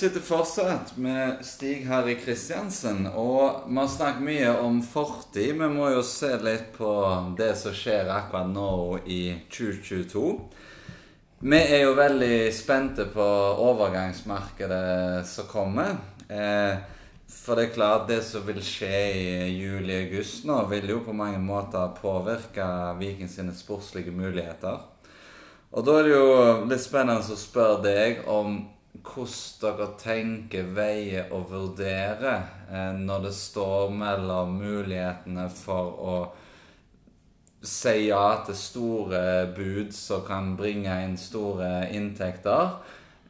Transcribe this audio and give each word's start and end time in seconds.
sitter 0.00 0.20
fortsatt 0.20 0.94
med 0.96 1.42
Stig 1.44 1.82
Harry 1.84 2.14
Kristiansen, 2.16 3.02
og 3.06 3.66
vi 3.66 3.76
har 3.76 3.88
snakket 3.92 4.24
mye 4.24 4.54
om 4.62 4.78
fortid. 4.80 5.58
Vi 5.58 5.68
må 5.68 5.90
jo 5.92 6.00
se 6.06 6.30
litt 6.40 6.70
på 6.72 6.92
det 7.36 7.50
som 7.60 7.74
skjer 7.76 8.08
akkurat 8.08 8.48
nå 8.48 8.70
i 9.04 9.20
2022. 9.52 10.24
Vi 11.44 11.60
er 11.60 11.84
jo 11.84 11.92
veldig 12.00 12.48
spente 12.56 13.10
på 13.12 13.28
overgangsmarkedet 13.66 15.20
som 15.28 15.50
kommer. 15.52 16.00
Eh, 16.32 16.80
for 17.28 17.60
det 17.60 17.68
er 17.68 17.76
klart, 17.76 18.08
det 18.08 18.22
som 18.24 18.48
vil 18.48 18.64
skje 18.64 18.96
i 19.20 19.52
juli-august 19.52 20.48
nå, 20.48 20.62
vil 20.72 20.96
jo 20.96 21.04
på 21.04 21.12
mange 21.12 21.44
måter 21.44 21.92
påvirke 22.00 22.72
Viking 23.04 23.28
sine 23.28 23.52
sportslige 23.52 24.16
muligheter. 24.16 24.80
Og 25.76 25.84
da 25.84 26.00
er 26.00 26.08
det 26.08 26.16
jo 26.16 26.36
litt 26.72 26.88
spennende 26.88 27.20
å 27.20 27.44
spørre 27.48 27.82
deg 27.84 28.28
om 28.32 28.62
hvordan 28.98 29.78
dere 29.78 29.88
tenker, 30.00 30.70
veier 30.74 31.32
og 31.34 31.50
vurderer 31.50 32.42
eh, 32.70 32.94
når 32.98 33.26
det 33.28 33.34
står 33.36 33.92
mellom 33.94 34.56
mulighetene 34.60 35.46
for 35.54 36.00
å 36.00 36.14
si 37.62 38.08
ja 38.08 38.40
til 38.46 38.56
store 38.56 39.22
bud 39.56 39.92
som 39.94 40.24
kan 40.24 40.54
bringe 40.56 40.94
inn 41.04 41.16
store 41.20 41.90
inntekter, 41.92 42.74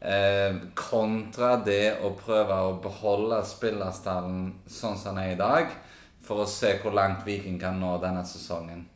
eh, 0.01 0.57
kontra 0.75 1.57
det 1.67 1.99
å 2.07 2.15
prøve 2.19 2.61
å 2.71 2.79
beholde 2.83 3.43
spillerstallen 3.45 4.53
sånn 4.67 4.97
som 4.99 5.17
den 5.17 5.25
er 5.25 5.35
i 5.35 5.41
dag, 5.41 5.77
for 6.23 6.45
å 6.45 6.49
se 6.49 6.77
hvor 6.81 6.95
langt 6.95 7.27
Viking 7.27 7.59
kan 7.61 7.81
nå 7.81 7.97
denne 8.03 8.25
sesongen. 8.25 8.87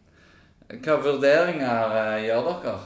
Hva 0.70 1.00
vurderinger 1.02 1.98
eh, 2.00 2.26
gjør 2.28 2.52
dere? 2.52 2.78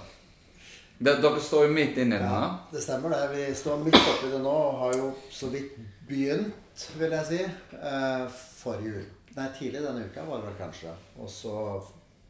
Dere 0.99 1.41
står 1.41 1.69
jo 1.69 1.75
midt 1.75 1.99
inni 2.03 2.17
det. 2.19 2.27
Ja, 2.27 2.59
det 2.73 2.81
stemmer 2.83 3.13
det. 3.15 3.21
Vi 3.31 3.45
står 3.55 3.85
midt 3.85 4.01
oppi 4.01 4.33
det 4.33 4.41
nå 4.43 4.51
og 4.51 4.81
har 4.81 4.97
jo 4.99 5.13
så 5.31 5.51
vidt 5.53 5.77
begynt, 6.09 6.87
vil 6.99 7.15
jeg 7.15 7.29
si. 7.29 7.45
Eh, 7.79 8.41
forrige 8.59 9.05
uke 9.05 9.15
Nei, 9.39 9.45
tidlig 9.55 9.85
denne 9.85 10.09
uka 10.09 10.25
var 10.27 10.41
det 10.41 10.49
vel 10.49 10.57
kanskje. 10.59 10.93
Og 11.23 11.29
så 11.31 11.53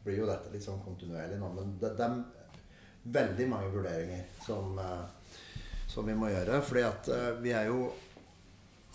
blir 0.03 0.19
jo 0.19 0.27
dette 0.29 0.51
litt 0.53 0.61
sånn 0.61 0.81
kontinuerlig 0.83 1.39
nå. 1.41 1.47
Men 1.55 1.71
det, 1.81 1.95
det 1.97 2.05
er 2.05 2.19
veldig 3.15 3.47
mange 3.49 3.71
vurderinger 3.73 4.27
som, 4.45 4.77
eh, 4.77 5.33
som 5.89 6.05
vi 6.05 6.13
må 6.19 6.29
gjøre. 6.29 6.61
Fordi 6.67 6.85
at 6.85 7.09
eh, 7.15 7.31
vi 7.41 7.55
er 7.57 7.71
jo 7.71 7.87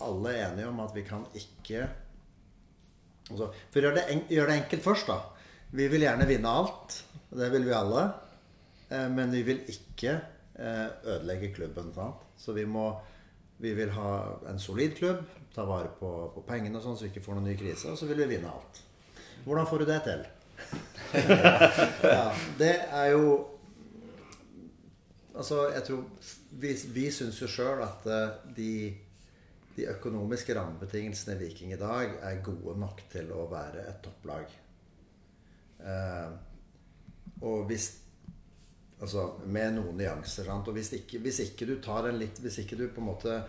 alle 0.05 0.35
enige 0.45 0.69
om 0.71 0.79
at 0.85 0.95
vi 0.95 1.03
kan 1.07 1.27
ikke 1.35 1.83
altså, 3.31 3.49
For 3.73 3.81
å 3.81 3.89
gjøre 3.89 3.99
det, 3.99 4.19
gjør 4.31 4.51
det 4.51 4.59
enkelt 4.61 4.87
først, 4.87 5.11
da. 5.11 5.19
Vi 5.75 5.89
vil 5.91 6.07
gjerne 6.07 6.29
vinne 6.29 6.55
alt. 6.63 7.01
Det 7.35 7.51
vil 7.51 7.67
vi 7.67 7.75
alle. 7.75 8.05
Eh, 8.89 9.09
men 9.11 9.33
vi 9.33 9.43
vil 9.47 9.61
ikke 9.71 10.15
eh, 10.15 10.87
ødelegge 11.03 11.53
klubben. 11.55 11.93
Sant? 11.95 12.25
Så 12.37 12.53
vi 12.53 12.65
må 12.69 12.89
vi 13.57 13.73
vil 13.73 13.89
ha 13.95 14.39
en 14.49 14.59
solid 14.59 14.97
klubb, 14.97 15.23
ta 15.55 15.63
vare 15.65 15.91
på, 15.99 16.11
på 16.35 16.43
pengene 16.47 16.81
sånn, 16.83 16.97
så 16.97 17.05
vi 17.05 17.13
ikke 17.13 17.23
får 17.23 17.37
noen 17.37 17.47
ny 17.53 17.55
krise. 17.59 17.91
Og 17.91 17.99
så 17.99 18.07
vil 18.09 18.19
vi 18.25 18.33
vinne 18.35 18.51
alt. 18.51 18.81
Hvordan 19.45 19.69
får 19.69 19.83
du 19.83 19.85
det 19.87 19.99
til? 20.03 20.25
ja, 22.15 22.29
det 22.59 22.75
er 22.87 23.11
jo 23.11 23.51
Altså, 25.35 25.65
jeg 25.67 25.83
tror 25.83 26.05
Vi, 26.63 26.69
vi 26.95 27.09
syns 27.11 27.41
jo 27.41 27.47
sjøl 27.51 27.81
at 27.83 28.05
eh, 28.07 28.37
de, 28.55 28.69
de 29.75 29.87
økonomiske 29.91 30.55
rammebetingelsene 30.55 31.35
i 31.35 31.41
Viking 31.41 31.73
i 31.75 31.79
dag 31.79 32.13
er 32.23 32.39
gode 32.43 32.77
nok 32.79 33.01
til 33.11 33.33
å 33.35 33.43
være 33.51 33.83
et 33.83 33.99
topplag. 34.05 34.53
Eh, 35.83 36.37
og 37.43 37.67
hvis 37.67 37.89
Altså 39.03 39.25
med 39.51 39.75
noen 39.75 39.97
nyanser. 39.99 40.47
Sant? 40.47 40.69
Og 40.71 40.77
hvis 40.77 40.93
ikke, 40.95 41.19
hvis 41.23 41.41
ikke, 41.43 41.67
du 41.67 41.75
tar 41.83 42.07
en 42.09 42.19
litt 42.19 42.37
Hvis 42.39 42.61
ikke 42.61 42.77
du 42.79 42.85
på 42.87 43.03
en 43.03 43.09
måte 43.09 43.39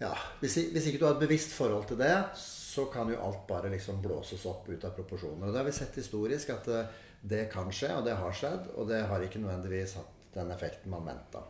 Ja, 0.00 0.14
hvis, 0.40 0.56
hvis, 0.72 0.88
ikke 0.88 1.02
du 1.02 1.06
har 1.06 1.14
et 1.14 1.22
bevisst 1.22 1.52
forhold 1.54 1.84
til 1.86 2.00
det, 2.00 2.14
så 2.36 2.88
kan 2.90 3.10
jo 3.12 3.20
alt 3.22 3.44
bare 3.46 3.70
liksom 3.70 4.00
blåses 4.02 4.42
opp 4.50 4.66
ut 4.66 4.84
av 4.84 4.96
proporsjoner. 4.96 5.46
Og 5.46 5.52
det 5.54 5.60
har 5.60 5.68
vi 5.68 5.74
sett 5.76 6.00
historisk 6.00 6.50
at 6.50 6.66
det, 6.66 6.80
det 7.22 7.44
kan 7.52 7.70
skje, 7.70 7.92
og 7.94 8.02
det 8.08 8.16
har 8.18 8.34
skjedd. 8.34 8.72
Og 8.74 8.88
det 8.90 9.04
har 9.06 9.22
ikke 9.22 9.42
nødvendigvis 9.44 9.94
hatt 10.00 10.16
den 10.34 10.50
effekten 10.50 10.90
man 10.90 11.06
venta. 11.06 11.44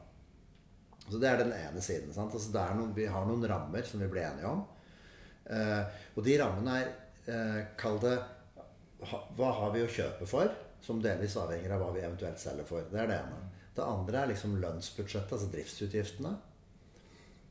Så 1.08 1.20
det 1.20 1.30
er 1.30 1.40
den 1.40 1.54
ene 1.56 1.80
siden. 1.84 2.12
Altså 2.12 2.66
noen, 2.76 2.92
vi 2.96 3.08
har 3.08 3.24
noen 3.28 3.48
rammer 3.48 3.88
som 3.88 4.04
vi 4.04 4.10
blir 4.12 4.28
enige 4.28 4.52
om. 4.52 4.62
Eh, 5.44 5.96
og 6.16 6.24
de 6.24 6.36
rammene 6.40 6.76
er 6.80 6.92
eh, 7.28 7.58
Kall 7.76 7.98
det 8.00 8.14
Hva 9.04 9.50
har 9.58 9.74
vi 9.74 9.82
å 9.84 9.90
kjøpe 9.90 10.28
for? 10.28 10.52
Som 10.84 11.02
delvis 11.02 11.36
avhenger 11.40 11.74
av 11.74 11.82
hva 11.82 11.92
vi 11.94 12.02
eventuelt 12.04 12.40
selger 12.40 12.66
for. 12.68 12.84
Det 12.90 13.00
er 13.00 13.08
det 13.10 13.20
ene. 13.22 13.38
Det 13.74 13.84
andre 13.84 14.20
er 14.20 14.30
liksom 14.30 14.58
lønnsbudsjettet, 14.62 15.32
altså 15.32 15.48
driftsutgiftene. 15.52 16.34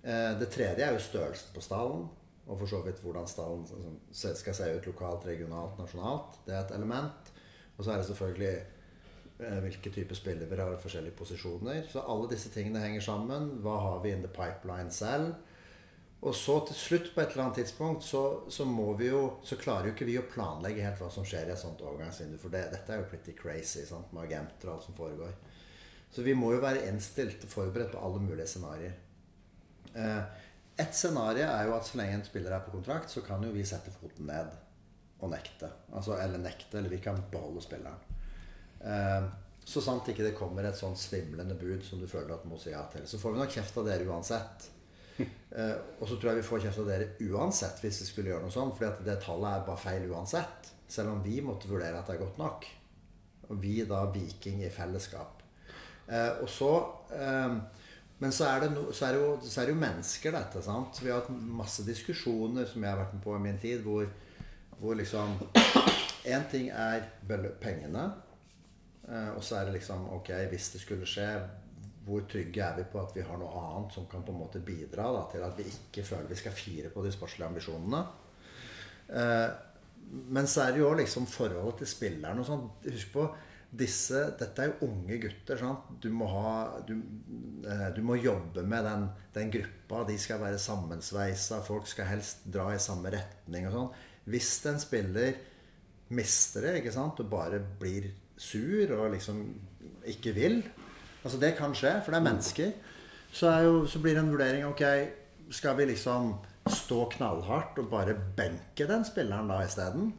Eh, 0.04 0.30
det 0.40 0.52
tredje 0.54 0.86
er 0.86 0.94
jo 0.96 1.02
størrelsen 1.04 1.56
på 1.56 1.64
stallen, 1.64 2.06
og 2.44 2.60
for 2.60 2.70
så 2.70 2.82
vidt 2.86 3.02
hvordan 3.04 3.28
stallen 3.28 3.66
altså, 3.66 4.34
skal 4.40 4.56
se 4.58 4.70
ut 4.78 4.88
lokalt, 4.92 5.26
regionalt, 5.28 5.80
nasjonalt. 5.80 6.40
Det 6.46 6.56
er 6.56 6.62
et 6.62 6.76
element. 6.76 7.34
Og 7.78 7.84
så 7.84 7.92
er 7.92 8.02
det 8.02 8.08
selvfølgelig 8.12 8.54
eh, 8.54 9.60
hvilke 9.66 9.94
typer 9.96 10.20
spillere 10.20 10.68
har 10.68 10.78
forskjellige 10.84 11.18
posisjoner. 11.18 11.82
Så 11.90 12.04
alle 12.06 12.30
disse 12.32 12.52
tingene 12.54 12.84
henger 12.84 13.02
sammen. 13.02 13.50
Hva 13.66 13.80
har 13.88 14.04
vi 14.04 14.14
in 14.14 14.24
the 14.24 14.32
pipeline 14.32 14.92
selv? 14.92 15.34
Og 16.24 16.36
så 16.36 16.54
til 16.68 16.78
slutt, 16.80 17.10
på 17.12 17.20
et 17.20 17.34
eller 17.34 17.44
annet 17.44 17.58
tidspunkt, 17.60 18.06
så, 18.08 18.44
så, 18.48 18.64
jo 19.04 19.24
Så 19.44 19.58
klarer 19.60 19.90
jo 19.90 19.94
ikke 19.94 20.08
vi 20.08 20.18
å 20.20 20.28
planlegge 20.32 20.86
helt 20.86 21.02
hva 21.02 21.10
som 21.12 21.26
skjer 21.28 21.50
i 21.50 21.52
et 21.52 21.60
sånt 21.60 21.82
overgangsvindu. 21.84 22.38
For 22.40 22.54
det, 22.54 22.70
dette 22.72 22.94
er 22.94 23.02
jo 23.02 23.10
pretty 23.12 23.36
crazy 23.36 23.84
sant, 23.86 24.14
med 24.14 24.24
agenter 24.30 24.70
og 24.70 24.78
alt 24.78 24.88
som 24.88 24.96
foregår. 24.96 25.34
Så 26.14 26.22
vi 26.22 26.36
må 26.38 26.54
jo 26.54 26.62
være 26.64 26.86
innstilt 26.88 27.44
og 27.44 27.52
forberedt 27.52 27.92
på 27.92 28.02
alle 28.06 28.22
mulige 28.24 28.48
scenarioer. 28.48 28.96
Eh, 30.00 30.42
et 30.80 30.96
scenario 30.96 31.48
er 31.50 31.68
jo 31.68 31.76
at 31.76 31.88
så 31.90 32.00
lenge 32.00 32.20
en 32.20 32.26
spiller 32.26 32.54
er 32.56 32.64
på 32.66 32.74
kontrakt, 32.74 33.12
så 33.12 33.22
kan 33.26 33.44
jo 33.44 33.52
vi 33.54 33.66
sette 33.68 33.92
foten 33.94 34.30
ned 34.30 34.54
og 35.20 35.32
nekte. 35.34 35.70
Altså, 35.92 36.16
eller 36.22 36.42
nekte, 36.42 36.78
eller 36.80 36.94
vi 36.94 37.02
kan 37.04 37.20
beholde 37.32 37.64
spilleren. 37.66 38.00
Eh, 38.80 39.26
så 39.66 39.84
sant 39.84 40.08
ikke 40.12 40.26
det 40.26 40.38
kommer 40.38 40.66
et 40.68 40.80
sånn 40.80 40.96
svimlende 41.00 41.56
bud 41.60 41.84
som 41.88 42.00
du 42.02 42.08
føler 42.10 42.34
at 42.36 42.44
du 42.44 42.52
må 42.52 42.62
si 42.62 42.72
ja 42.72 42.84
til. 42.94 43.06
Så 43.08 43.20
får 43.20 43.36
vi 43.36 43.44
nok 43.44 43.54
kjeft 43.58 43.78
av 43.80 43.88
dere 43.88 44.08
uansett. 44.08 44.70
Eh, 45.54 45.76
og 46.00 46.08
så 46.10 46.18
tror 46.18 46.32
jeg 46.32 46.42
vi 46.42 46.48
får 46.48 46.64
kjeft 46.64 46.82
av 46.82 46.88
dere 46.90 47.30
uansett 47.30 47.84
hvis 47.84 48.00
vi 48.02 48.08
skulle 48.10 48.32
gjøre 48.32 48.48
noe 48.48 48.54
sånt. 48.54 48.78
For 48.80 49.06
det 49.06 49.20
tallet 49.22 49.60
er 49.60 49.68
bare 49.68 49.84
feil 49.84 50.10
uansett. 50.10 50.72
Selv 50.90 51.14
om 51.14 51.22
vi 51.26 51.40
måtte 51.46 51.70
vurdere 51.70 52.00
at 52.00 52.10
det 52.10 52.18
er 52.18 52.24
godt 52.24 52.42
nok. 52.42 52.68
Og 53.50 53.62
vi 53.62 53.80
da 53.88 54.04
Viking 54.14 54.64
i 54.64 54.74
fellesskap. 54.74 55.42
Uh, 56.04 56.44
og 56.44 56.50
så 56.52 56.70
uh, 57.16 57.54
Men 58.20 58.34
så 58.36 58.50
er, 58.50 58.66
no, 58.72 58.90
så, 58.92 59.06
er 59.08 59.16
jo, 59.16 59.38
så 59.40 59.62
er, 59.62 59.70
det 59.70 59.74
jo, 59.74 59.80
mennesker, 59.80 60.36
dette. 60.36 60.62
sant? 60.64 61.00
Vi 61.04 61.10
har 61.12 61.22
hatt 61.22 61.32
masse 61.32 61.84
diskusjoner 61.88 62.68
som 62.70 62.84
jeg 62.84 62.92
har 62.92 63.00
vært 63.00 63.16
med 63.18 63.24
på 63.24 63.36
i 63.36 63.42
min 63.44 63.60
tid, 63.60 63.82
hvor, 63.84 64.06
hvor 64.80 64.96
liksom 65.00 65.36
Én 66.24 66.46
ting 66.52 66.70
er 66.72 67.10
pengene. 67.60 68.06
Og 69.36 69.42
så 69.44 69.58
er 69.58 69.66
det 69.68 69.74
liksom 69.76 70.06
Ok, 70.16 70.30
hvis 70.54 70.70
det 70.72 70.80
skulle 70.80 71.10
skje 71.10 71.26
hvor 72.06 72.26
trygge 72.28 72.64
er 72.64 72.76
vi 72.80 72.86
på 72.92 73.00
at 73.00 73.14
vi 73.16 73.24
har 73.24 73.40
noe 73.40 73.62
annet 73.62 73.96
som 73.96 74.08
kan 74.12 74.26
på 74.26 74.34
en 74.34 74.42
måte 74.42 74.60
bidra 74.64 75.08
da, 75.16 75.24
til 75.32 75.46
at 75.46 75.56
vi 75.60 75.68
ikke 75.70 76.04
føler 76.06 76.32
vi 76.32 76.40
skal 76.40 76.56
fire 76.56 76.92
på 76.92 77.04
de 77.06 77.14
sportslige 77.16 77.48
ambisjonene. 77.48 78.02
Eh, 79.08 79.48
men 80.36 80.48
så 80.50 80.66
er 80.66 80.76
det 80.76 80.84
jo 80.84 80.92
liksom 80.98 81.26
forholdet 81.30 81.82
til 81.82 81.92
spilleren 81.94 82.42
og 82.42 82.48
sånn. 82.48 82.66
Husk 82.90 83.14
på 83.16 83.28
disse, 83.74 84.20
Dette 84.38 84.62
er 84.62 84.72
jo 84.72 84.90
unge 84.90 85.18
gutter. 85.24 85.58
Sant? 85.60 85.88
Du 86.04 86.10
må, 86.14 86.28
ha, 86.30 86.82
du, 86.86 86.96
eh, 87.66 87.88
du 87.96 88.04
må 88.06 88.20
jobbe 88.20 88.66
med 88.68 88.86
den, 88.86 89.08
den, 89.36 89.54
gruppa. 89.56 90.04
De 90.10 90.18
skal 90.22 90.42
være 90.44 90.62
sammensveisa. 90.62 91.64
Folk 91.66 91.90
skal 91.90 92.12
helst 92.12 92.46
dra 92.54 92.70
i 92.74 92.82
samme 92.84 93.14
retning 93.14 93.70
og 93.70 93.78
sånn. 93.78 93.92
Hvis 94.34 94.54
en 94.70 94.80
spiller 94.82 95.40
mister 96.14 96.68
det 96.68 96.78
ikke 96.82 96.94
sant? 96.94 97.20
og 97.24 97.32
bare 97.32 97.60
blir 97.80 98.12
sur 98.38 98.92
og 98.98 99.14
liksom 99.16 99.40
ikke 100.10 100.34
vil, 100.36 100.62
Altså 101.24 101.40
Det 101.40 101.54
kan 101.58 101.76
skje, 101.76 101.98
for 102.04 102.12
det 102.12 102.20
er 102.20 102.28
mennesker. 102.30 102.74
Så, 103.34 103.50
er 103.50 103.64
jo, 103.66 103.86
så 103.90 104.00
blir 104.00 104.14
det 104.14 104.22
en 104.22 104.34
vurdering 104.34 104.66
Ok, 104.68 104.84
skal 105.54 105.78
vi 105.78 105.88
liksom 105.90 106.36
stå 106.70 107.08
knallhardt 107.16 107.80
og 107.82 107.90
bare 107.92 108.14
benke 108.38 108.86
den 108.88 109.06
spilleren 109.08 109.50
da 109.50 109.64
isteden? 109.66 110.12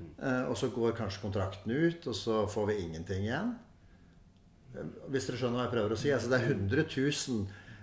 Eh, 0.00 0.44
og 0.48 0.56
så 0.56 0.70
går 0.72 0.94
kanskje 0.96 1.24
kontrakten 1.24 1.72
ut, 1.72 2.06
og 2.06 2.16
så 2.16 2.44
får 2.48 2.70
vi 2.70 2.78
ingenting 2.84 3.26
igjen? 3.26 3.52
Hvis 5.10 5.26
dere 5.26 5.40
skjønner 5.40 5.58
hva 5.58 5.66
jeg 5.66 5.74
prøver 5.74 5.94
å 5.96 5.98
si? 5.98 6.12
Altså 6.14 6.30
Det 6.30 6.38
er 6.38 6.52
100 6.54 6.84
000 6.86 7.40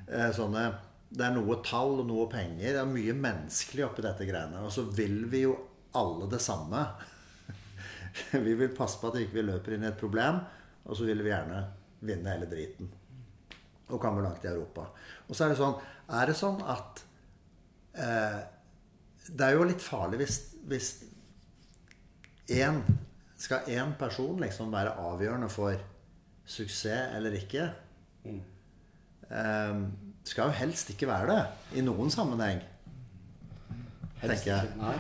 eh, 0.07 0.29
sånne 0.33 0.63
Det 1.11 1.25
er 1.25 1.33
noe 1.35 1.59
tall 1.63 2.01
og 2.01 2.07
noe 2.07 2.27
penger. 2.31 2.71
Det 2.73 2.81
er 2.81 2.89
mye 2.89 3.15
menneskelig 3.15 3.85
oppi 3.85 4.05
dette 4.05 4.27
greiene. 4.27 4.63
Og 4.63 4.71
så 4.75 4.83
vil 4.87 5.21
vi 5.31 5.43
jo 5.45 5.53
alle 5.95 6.27
det 6.31 6.41
samme. 6.43 6.81
vi 8.47 8.55
vil 8.59 8.73
passe 8.75 8.99
på 8.99 9.11
at 9.11 9.19
vi 9.19 9.27
ikke 9.27 9.45
løper 9.45 9.75
inn 9.75 9.85
i 9.85 9.91
et 9.91 9.99
problem, 9.99 10.41
og 10.87 10.97
så 10.97 11.07
vil 11.07 11.23
vi 11.23 11.31
gjerne 11.31 11.61
vinne 11.99 12.33
hele 12.33 12.49
driten. 12.49 12.89
Og 13.87 14.01
komme 14.01 14.23
langt 14.23 14.43
i 14.45 14.51
Europa. 14.51 14.89
Og 15.27 15.35
så 15.35 15.45
er 15.45 15.53
det 15.53 15.59
sånn 15.61 15.77
Er 16.11 16.27
det 16.27 16.35
sånn 16.35 16.57
at 16.67 17.03
eh, 17.95 18.39
Det 19.27 19.45
er 19.45 19.55
jo 19.55 19.67
litt 19.67 19.83
farlig 19.83 20.19
hvis, 20.19 20.35
hvis 20.67 20.89
én 22.51 22.81
Skal 23.39 23.69
én 23.71 23.93
person 23.99 24.39
liksom 24.43 24.73
være 24.75 24.97
avgjørende 25.07 25.47
for 25.51 25.79
suksess 26.47 27.15
eller 27.15 27.35
ikke? 27.39 27.69
Mm. 28.25 28.41
Eh, 29.29 29.81
skal 30.27 30.49
jo 30.49 30.57
helst 30.59 30.89
ikke 30.91 31.07
være 31.07 31.31
det 31.31 31.79
i 31.79 31.83
noen 31.85 32.11
sammenheng. 32.11 32.59
tenker 34.19 34.51
jeg. 34.51 34.71
Nei. 34.79 34.95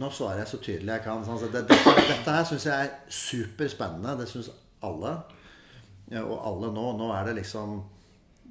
Nå 0.00 0.10
svarer 0.14 0.44
jeg 0.44 0.48
så 0.52 0.60
tydelig 0.62 0.94
jeg 0.94 1.04
kan. 1.04 1.24
Sånn, 1.26 1.40
så 1.40 1.48
det, 1.50 1.64
dette, 1.68 1.94
dette 2.08 2.36
her 2.36 2.46
syns 2.48 2.66
jeg 2.68 2.86
er 2.86 2.92
superspennende. 3.12 4.14
Det 4.20 4.28
syns 4.30 4.50
alle. 4.86 5.16
Og 6.18 6.36
alle 6.36 6.70
nå. 6.74 6.84
Nå 6.98 7.08
er 7.14 7.28
det 7.28 7.38
liksom 7.38 7.80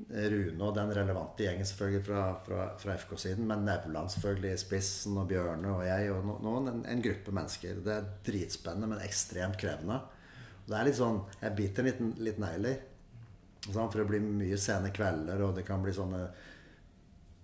Rune 0.10 0.64
og 0.64 0.76
den 0.78 0.92
relevante 0.96 1.44
gjengen 1.44 1.68
selvfølgelig 1.68 2.06
fra, 2.06 2.22
fra, 2.46 2.68
fra 2.80 2.94
FK-siden, 3.02 3.44
men 3.48 3.66
Nevland 3.68 4.14
selvfølgelig 4.14 4.54
i 4.54 4.62
spissen, 4.62 5.18
og 5.20 5.28
Bjørne 5.28 5.74
og 5.76 5.84
jeg, 5.84 6.14
og 6.14 6.30
noen, 6.46 6.70
en, 6.72 6.86
en, 6.88 7.02
gruppe 7.04 7.34
mennesker. 7.36 7.82
Det 7.84 7.98
er 7.98 8.08
dritspennende, 8.26 8.88
men 8.94 9.04
ekstremt 9.04 9.60
krevende. 9.60 10.00
Og 10.64 10.72
det 10.72 10.78
er 10.80 10.88
litt 10.88 11.00
sånn 11.00 11.20
Jeg 11.42 11.56
biter 11.58 11.88
litt, 11.90 12.00
litt 12.24 12.40
negler. 12.42 12.80
Sånn, 13.66 13.90
for 13.90 14.00
det 14.00 14.08
blir 14.08 14.24
mye 14.24 14.58
sene 14.62 14.94
kvelder, 14.96 15.44
og 15.44 15.60
det 15.60 15.68
kan 15.68 15.84
bli 15.84 15.94
sånne 15.94 16.24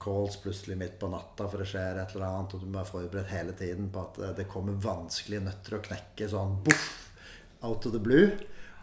calls 0.06 0.38
plutselig 0.38 0.78
midt 0.78 0.98
på 1.00 1.10
natta 1.10 1.48
for 1.50 1.62
det 1.62 1.68
skjer 1.70 2.00
et 2.00 2.16
eller 2.16 2.28
annet, 2.28 2.54
og 2.54 2.62
du 2.62 2.68
må 2.68 2.78
være 2.78 2.92
forberedt 2.92 3.32
hele 3.32 3.56
tiden 3.58 3.88
på 3.92 4.04
at 4.04 4.20
det 4.38 4.48
kommer 4.52 4.78
vanskelige 4.84 5.44
nøtter 5.48 5.78
å 5.78 5.84
knekke 5.88 6.28
sånn 6.32 6.60
boff, 6.66 6.90
out 7.66 7.88
of 7.88 7.96
the 7.96 8.02
blue. 8.02 8.30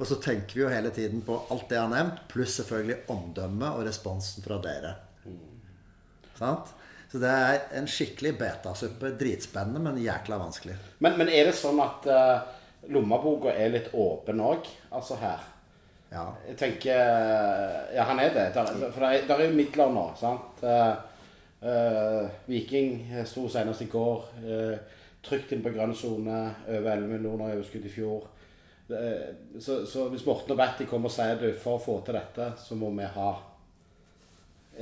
Og 0.03 0.09
så 0.11 0.17
tenker 0.19 0.57
vi 0.57 0.65
jo 0.65 0.69
hele 0.73 0.91
tiden 0.91 1.21
på 1.23 1.37
alt 1.55 1.69
det 1.71 1.77
jeg 1.77 1.85
har 1.85 1.91
nevnt, 1.93 2.23
pluss 2.27 2.57
selvfølgelig 2.59 3.05
omdømmet 3.15 3.69
og 3.77 3.85
responsen 3.87 4.43
fra 4.43 4.57
dere. 4.65 4.97
Sant? 6.35 6.73
Så 7.13 7.21
det 7.23 7.31
er 7.31 7.61
en 7.79 7.87
skikkelig 7.87 8.33
betasuppe. 8.41 9.13
Dritspennende, 9.21 9.79
men 9.85 10.01
jækla 10.03 10.41
vanskelig. 10.41 10.75
Men, 11.05 11.15
men 11.21 11.31
er 11.31 11.47
det 11.47 11.55
sånn 11.55 11.79
at 11.85 12.09
uh, 12.11 12.43
lommeboka 12.91 13.55
er 13.55 13.71
litt 13.77 13.93
åpen 13.95 14.43
òg? 14.43 14.67
Altså 14.91 15.21
her? 15.23 15.47
Ja. 16.11 16.27
Jeg 16.49 16.59
tenker 16.59 16.99
Ja, 17.95 18.09
han 18.11 18.25
er 18.25 18.35
det. 18.35 18.49
Der, 18.57 18.75
for 18.83 19.07
det 19.07 19.13
er, 19.13 19.31
der 19.31 19.39
er 19.39 19.53
jo 19.53 19.57
midler 19.61 19.95
nå, 19.95 20.07
sant? 20.19 20.67
Uh, 20.67 20.97
uh, 21.63 22.27
Viking 22.51 23.23
sto 23.23 23.47
senest 23.47 23.87
i 23.87 23.91
går. 23.93 24.27
trygt 25.23 25.55
inn 25.55 25.63
på 25.63 25.71
grønn 25.79 25.95
sone. 25.95 26.45
Over 26.67 26.97
11 26.97 27.11
millioner 27.13 27.53
overskudd 27.55 27.87
i 27.87 27.99
fjor. 28.01 28.33
Så, 28.87 29.87
så, 29.87 30.09
hvis 30.13 30.25
Morten 30.27 30.53
og 30.53 30.59
Batty 30.59 30.85
kommer 30.91 31.09
og 31.09 31.15
sier 31.15 31.39
du, 31.41 31.49
for 31.63 31.79
å 31.79 31.83
få 31.83 31.95
til 32.05 32.19
dette, 32.19 32.49
så 32.61 32.77
må 32.77 32.91
vi 32.97 33.07
ha 33.15 33.29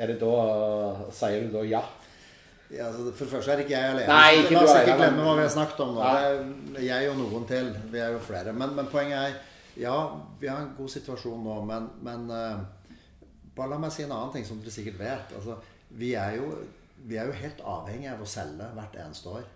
Er 0.00 0.10
det 0.10 0.16
da 0.22 0.32
Sier 1.14 1.44
du 1.46 1.52
da 1.54 1.62
ja? 1.68 1.82
Ja, 2.70 2.86
altså, 2.86 3.12
for 3.12 3.26
det 3.26 3.32
første 3.32 3.52
er 3.52 3.60
ikke 3.64 3.74
jeg 3.74 3.92
alene. 3.92 4.06
Nei, 4.06 4.42
ikke 4.44 4.54
La 4.54 4.60
oss 4.62 4.76
ikke 4.78 4.98
glemme 5.00 5.24
hva 5.26 5.32
vi 5.34 5.42
har 5.42 5.48
snakket 5.50 5.80
om 5.82 5.96
nå. 5.96 6.10
Det 6.76 6.82
er 6.84 6.84
jeg 6.86 7.08
og 7.10 7.16
noen 7.18 7.46
til. 7.48 7.70
Vi 7.90 7.98
er 7.98 8.12
jo 8.14 8.20
flere. 8.22 8.52
Men, 8.54 8.76
men 8.78 8.90
poenget 8.92 9.18
er 9.18 9.80
Ja, 9.80 9.96
vi 10.38 10.46
har 10.50 10.60
en 10.62 10.74
god 10.76 10.90
situasjon 10.92 11.42
nå, 11.46 11.56
men, 11.66 11.88
men 12.06 12.30
eh, 12.34 12.60
bare 13.56 13.72
la 13.72 13.78
meg 13.82 13.94
si 13.94 14.04
en 14.04 14.14
annen 14.14 14.32
ting 14.34 14.46
som 14.46 14.60
dere 14.62 14.74
sikkert 14.74 15.00
vet. 15.00 15.34
Altså, 15.38 15.56
vi, 15.98 16.12
er 16.14 16.36
jo, 16.38 16.50
vi 17.10 17.18
er 17.18 17.30
jo 17.30 17.38
helt 17.42 17.62
avhengig 17.74 18.10
av 18.12 18.22
å 18.22 18.28
selge 18.28 18.70
hvert 18.76 18.98
eneste 19.02 19.34
år. 19.40 19.46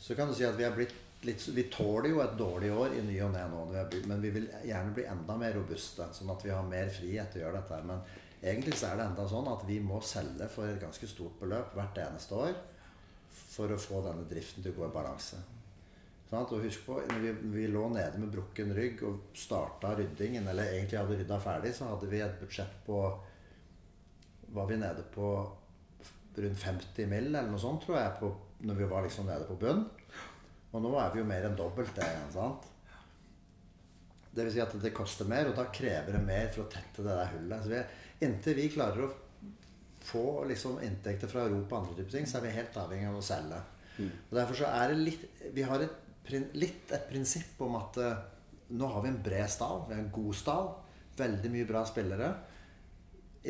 Så 0.00 0.16
kan 0.18 0.30
du 0.30 0.36
si 0.36 0.46
at 0.46 0.58
vi 0.58 0.66
er 0.66 0.74
blitt 0.76 0.94
litt 1.26 1.48
Vi 1.48 1.66
tåler 1.72 2.08
jo 2.14 2.22
et 2.24 2.38
dårlig 2.38 2.72
år 2.72 2.96
i 2.96 3.04
ny 3.04 3.18
og 3.26 3.34
ne 3.34 3.44
nå, 3.52 3.60
men 4.08 4.22
vi 4.22 4.32
vil 4.34 4.48
gjerne 4.64 4.94
bli 4.96 5.04
enda 5.08 5.36
mer 5.36 5.54
robuste. 5.58 6.08
Sånn 6.16 6.32
at 6.32 6.44
vi 6.44 6.52
har 6.54 6.66
mer 6.66 6.90
frihet 6.94 7.32
til 7.32 7.42
å 7.42 7.46
gjøre 7.46 7.60
dette. 7.60 7.80
Men 7.90 8.02
egentlig 8.40 8.78
så 8.80 8.90
er 8.90 9.00
det 9.00 9.06
enda 9.10 9.28
sånn 9.28 9.52
at 9.52 9.64
vi 9.68 9.78
må 9.84 10.00
selge 10.00 10.48
for 10.52 10.68
et 10.68 10.80
ganske 10.80 11.08
stort 11.10 11.36
beløp 11.42 11.76
hvert 11.76 12.02
eneste 12.06 12.40
år 12.40 12.54
for 13.50 13.72
å 13.72 13.80
få 13.80 14.00
denne 14.06 14.28
driften 14.30 14.64
til 14.64 14.72
å 14.72 14.80
gå 14.80 14.88
i 14.88 14.94
balanse. 14.94 15.40
Sånn 16.30 16.46
og 16.46 16.62
husk 16.62 16.84
på, 16.86 16.96
når 17.10 17.24
vi, 17.24 17.30
vi 17.56 17.68
lå 17.68 17.88
nede 17.90 18.20
med 18.22 18.30
brukken 18.30 18.70
rygg 18.74 19.00
og 19.08 19.32
starta 19.34 19.96
ryddingen, 19.98 20.46
eller 20.48 20.70
egentlig 20.76 21.00
hadde 21.00 21.16
rydda 21.18 21.40
ferdig, 21.42 21.72
så 21.74 21.88
hadde 21.90 22.10
vi 22.10 22.22
et 22.22 22.38
budsjett 22.40 22.76
på 22.86 23.00
Var 24.50 24.66
vi 24.66 24.76
nede 24.80 25.02
på 25.14 25.26
rundt 26.36 26.58
50 26.58 27.06
mill. 27.06 27.28
eller 27.34 27.50
noe 27.50 27.58
sånt, 27.58 27.84
tror 27.84 27.98
jeg, 27.98 28.14
på, 28.18 28.30
når 28.66 28.78
vi 28.78 28.88
var 28.90 29.04
liksom 29.06 29.26
nede 29.26 29.46
på 29.46 29.58
bunn. 29.58 29.84
Og 30.70 30.84
nå 30.84 30.92
er 31.00 31.10
vi 31.14 31.22
jo 31.22 31.28
mer 31.28 31.48
enn 31.48 31.56
dobbelt 31.58 31.94
det 31.96 32.06
igjen. 32.06 32.30
sant? 32.34 32.68
Det 34.30 34.44
vil 34.46 34.54
si 34.54 34.62
at 34.62 34.76
det 34.78 34.92
koster 34.94 35.26
mer, 35.26 35.48
og 35.50 35.56
da 35.58 35.66
krever 35.74 36.14
det 36.14 36.22
mer 36.22 36.52
for 36.54 36.64
å 36.64 36.70
tette 36.70 37.02
det 37.02 37.16
der 37.16 37.32
hullet. 37.32 37.64
Så 37.64 37.72
vi, 37.72 37.80
inntil 38.26 38.58
vi 38.60 38.68
klarer 38.70 39.06
å 39.06 39.10
få 40.10 40.44
liksom 40.48 40.78
inntekter 40.86 41.28
fra 41.30 41.44
Europa 41.48 41.76
og 41.76 41.82
andre 41.82 41.96
typer 41.98 42.14
ting, 42.14 42.28
så 42.30 42.38
er 42.38 42.46
vi 42.46 42.54
helt 42.54 42.78
avhengig 42.78 43.08
av 43.10 43.18
å 43.18 43.24
selge. 43.24 43.58
Og 44.00 44.36
Derfor 44.38 44.56
så 44.62 44.68
er 44.70 44.92
det 44.92 45.00
litt 45.02 45.24
Vi 45.52 45.64
har 45.66 45.82
et, 45.84 45.98
litt 46.56 46.92
et 46.94 47.08
prinsipp 47.10 47.58
om 47.66 47.74
at 47.76 47.98
eh, 48.00 48.22
nå 48.78 48.86
har 48.94 49.02
vi 49.02 49.10
en 49.10 49.20
bred 49.24 49.50
stall. 49.50 49.84
Vi 49.88 49.96
har 49.96 50.00
en 50.00 50.14
god 50.14 50.38
stall. 50.38 50.70
Veldig 51.18 51.50
mye 51.52 51.66
bra 51.68 51.82
spillere. 51.88 52.30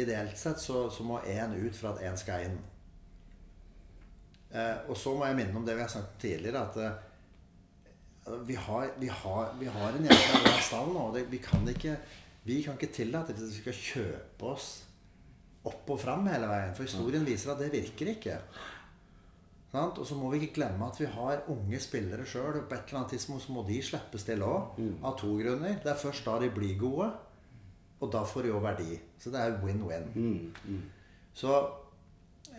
Ideelt 0.01 0.39
sett 0.39 0.63
så, 0.63 0.89
så 0.91 1.05
må 1.07 1.21
én 1.29 1.55
ut 1.55 1.77
for 1.77 1.93
at 1.93 2.03
én 2.09 2.17
skal 2.19 2.49
inn. 2.49 2.59
Eh, 4.51 4.89
og 4.89 4.97
så 4.99 5.13
må 5.15 5.29
jeg 5.29 5.39
minne 5.39 5.61
om 5.61 5.67
det 5.67 5.77
vi 5.77 5.85
har 5.85 5.93
sagt 5.93 6.17
tidligere, 6.23 6.65
at 6.65 6.81
eh, 6.81 7.10
vi, 8.47 8.55
har, 8.55 8.91
vi, 9.01 9.09
har, 9.09 9.55
vi 9.61 9.71
har 9.71 9.97
en 9.97 10.07
jævla 10.09 10.43
bra 10.45 10.59
stall 10.65 10.93
nå. 10.95 11.07
Det, 11.15 11.25
vi, 11.31 11.41
kan 11.45 11.69
ikke, 11.69 11.97
vi 12.45 12.61
kan 12.67 12.79
ikke 12.79 12.93
tillate 12.95 13.35
at 13.35 13.41
vi 13.43 13.51
skal 13.61 13.77
kjøpe 13.77 14.53
oss 14.53 14.69
opp 15.69 15.91
og 15.93 15.99
fram 16.01 16.29
hele 16.31 16.49
veien. 16.49 16.77
For 16.77 16.89
historien 16.89 17.27
viser 17.27 17.53
at 17.53 17.61
det 17.61 17.73
virker 17.75 18.15
ikke. 18.15 18.37
Sant? 19.71 19.99
Og 20.03 20.07
så 20.07 20.17
må 20.19 20.31
vi 20.33 20.41
ikke 20.41 20.57
glemme 20.61 20.87
at 20.87 20.99
vi 20.99 21.09
har 21.11 21.45
unge 21.53 21.81
spillere 21.83 22.27
sjøl. 22.27 22.63
På 22.67 22.75
et 22.75 22.89
eller 22.89 23.03
annet 23.03 23.17
tidspunkt 23.17 23.45
så 23.45 23.55
må 23.55 23.65
de 23.69 23.83
slippes 23.85 24.25
til 24.27 24.43
òg. 24.47 24.79
Av 25.05 25.19
to 25.21 25.35
grunner. 25.39 25.77
Det 25.83 25.93
er 25.93 26.01
først 26.01 26.27
da 26.27 26.39
de 26.43 26.51
blir 26.55 26.79
gode, 26.81 27.11
og 28.01 28.13
da 28.13 28.25
får 28.27 28.47
de 28.49 28.55
òg 28.57 28.65
verdi. 28.65 28.99
Så 29.21 29.31
det 29.31 29.43
er 29.45 29.61
win-win. 29.63 30.11
Så 31.35 31.61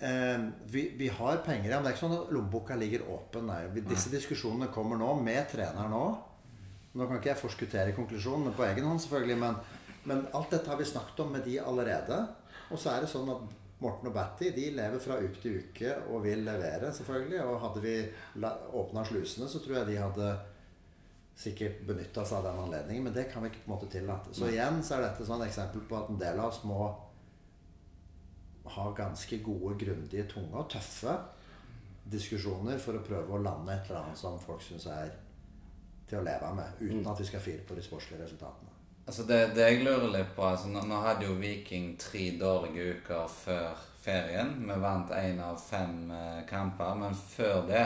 eh, 0.01 0.43
vi, 0.73 0.83
vi 0.99 1.07
har 1.07 1.37
penger. 1.45 1.69
Men 1.75 1.83
det 1.85 1.91
er 1.91 1.95
ikke 1.95 2.05
sånn 2.07 2.17
at 2.17 2.33
lommeboka 2.35 2.75
ligger 2.79 3.05
åpen. 3.13 3.47
Nei. 3.47 3.61
Vi- 3.75 3.85
Disse 3.87 4.09
diskusjonene 4.13 4.67
kommer 4.73 4.97
nå 5.01 5.13
med 5.21 5.47
treneren 5.53 5.91
nå. 5.93 6.03
Nå 6.93 7.07
kan 7.07 7.17
ikke 7.21 7.31
jeg 7.31 7.39
forskuttere 7.39 7.93
konklusjonene 7.95 8.51
på 8.57 8.65
egen 8.67 8.83
hånd, 8.83 8.99
selvfølgelig, 8.99 9.37
men, 9.39 9.55
men 10.09 10.25
alt 10.35 10.49
dette 10.51 10.67
har 10.67 10.75
vi 10.81 10.83
snakket 10.89 11.19
om 11.23 11.31
med 11.31 11.45
de 11.47 11.59
allerede. 11.63 12.17
Og 12.71 12.79
så 12.79 12.91
er 12.97 13.05
det 13.05 13.09
sånn 13.13 13.29
at 13.31 13.57
Morten 13.81 14.09
og 14.11 14.13
Batty 14.13 14.51
de 14.53 14.65
lever 14.75 14.99
fra 15.01 15.15
uke 15.23 15.39
til 15.41 15.55
uke 15.63 15.93
og 16.11 16.21
vil 16.25 16.43
levere, 16.45 16.91
selvfølgelig. 16.93 17.39
Og 17.47 17.61
hadde 17.63 17.81
vi 17.81 17.95
åpna 18.77 19.05
slusene, 19.07 19.47
så 19.49 19.61
tror 19.63 19.79
jeg 19.79 19.87
de 19.93 20.01
hadde 20.03 20.27
sikkert 21.41 21.79
benytta 21.87 22.25
seg 22.27 22.37
av 22.41 22.49
den 22.49 22.59
anledningen. 22.65 23.07
Men 23.07 23.15
det 23.15 23.29
kan 23.31 23.41
vi 23.43 23.49
ikke 23.49 23.63
på 23.65 23.71
en 23.71 23.75
måte 23.77 23.89
tillate. 23.91 24.33
Så 24.37 24.51
igjen 24.51 24.81
så 24.85 24.97
er 24.99 25.07
dette 25.07 25.25
sånn 25.25 25.41
eksempel 25.47 25.81
på 25.89 25.97
at 25.97 26.11
en 26.11 26.19
del 26.21 26.37
av 26.43 26.51
oss 26.51 26.59
må 26.67 26.91
ha 28.65 28.91
ganske 28.97 29.39
gode, 29.43 29.75
grundige, 29.85 30.27
tunge 30.29 30.57
og 30.57 30.69
tøffe 30.69 31.15
diskusjoner 32.11 32.79
for 32.81 32.97
å 32.97 33.03
prøve 33.05 33.35
å 33.35 33.41
lande 33.41 33.73
et 33.73 33.89
eller 33.89 34.01
annet 34.03 34.19
som 34.19 34.39
folk 34.41 34.61
syns 34.65 34.87
er 34.91 35.13
til 36.09 36.19
å 36.19 36.25
leve 36.25 36.51
med, 36.57 36.81
uten 36.81 37.07
at 37.07 37.21
vi 37.21 37.27
skal 37.29 37.43
fire 37.43 37.65
på 37.67 37.77
de 37.77 37.83
sportslige 37.85 38.23
resultatene. 38.25 38.69
Altså 39.07 39.23
det, 39.27 39.39
det 39.55 39.65
jeg 39.65 39.83
lurer 39.85 40.11
litt 40.13 40.35
på 40.35 40.43
altså 40.45 40.69
nå, 40.69 40.83
nå 40.87 40.99
hadde 41.01 41.25
jo 41.25 41.39
Viking 41.39 41.95
tre 41.99 42.27
dårlige 42.39 42.97
uker 42.97 43.31
før 43.31 43.79
ferien. 44.01 44.53
Vi 44.67 44.77
vant 44.81 45.13
én 45.17 45.39
av 45.41 45.57
fem 45.61 46.11
eh, 46.13 46.41
kamper, 46.49 46.93
men 46.99 47.17
før 47.17 47.65
det 47.69 47.85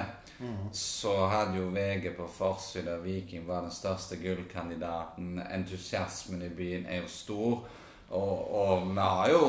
så 0.76 1.14
hadde 1.32 1.62
jo 1.62 1.70
VG 1.72 2.10
på 2.18 2.28
forsida 2.28 2.98
Viking 3.00 3.46
var 3.48 3.64
den 3.64 3.72
største 3.72 4.18
gullkandidaten. 4.20 5.40
Entusiasmen 5.40 6.44
i 6.44 6.52
byen 6.52 6.86
er 6.86 7.04
jo 7.04 7.12
stor. 7.12 7.62
Og, 8.10 8.52
og 8.56 8.90
vi 8.92 9.02
har 9.02 9.30
jo 9.34 9.46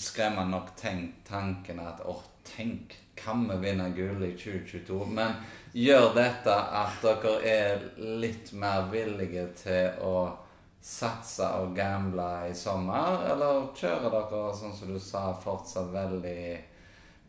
skremmende 0.00 0.56
nok 0.56 0.72
tenkt 0.78 1.26
tanken 1.28 1.82
at 1.84 2.00
åh, 2.08 2.22
tenk, 2.44 2.96
kan 3.16 3.44
vi 3.48 3.56
vinne 3.62 3.90
gull 3.96 4.22
i 4.24 4.32
2022? 4.36 5.04
Men 5.14 5.36
gjør 5.72 6.14
dette 6.16 6.54
at 6.54 7.04
dere 7.04 7.34
er 7.48 7.84
litt 8.20 8.52
mer 8.56 8.88
villige 8.92 9.46
til 9.60 10.00
å 10.04 10.16
satse 10.84 11.46
og 11.60 11.76
gamble 11.76 12.28
i 12.50 12.56
sommer? 12.56 13.24
Eller 13.32 13.68
kjører 13.76 14.10
dere, 14.12 14.42
sånn 14.56 14.74
som 14.76 14.92
du 14.92 15.00
sa, 15.00 15.28
fortsatt 15.44 15.92
veldig 15.94 16.40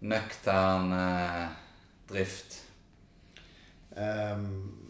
nøktern 0.07 0.95
eh, 0.95 1.45
drift? 2.11 2.61
Um, 3.95 4.84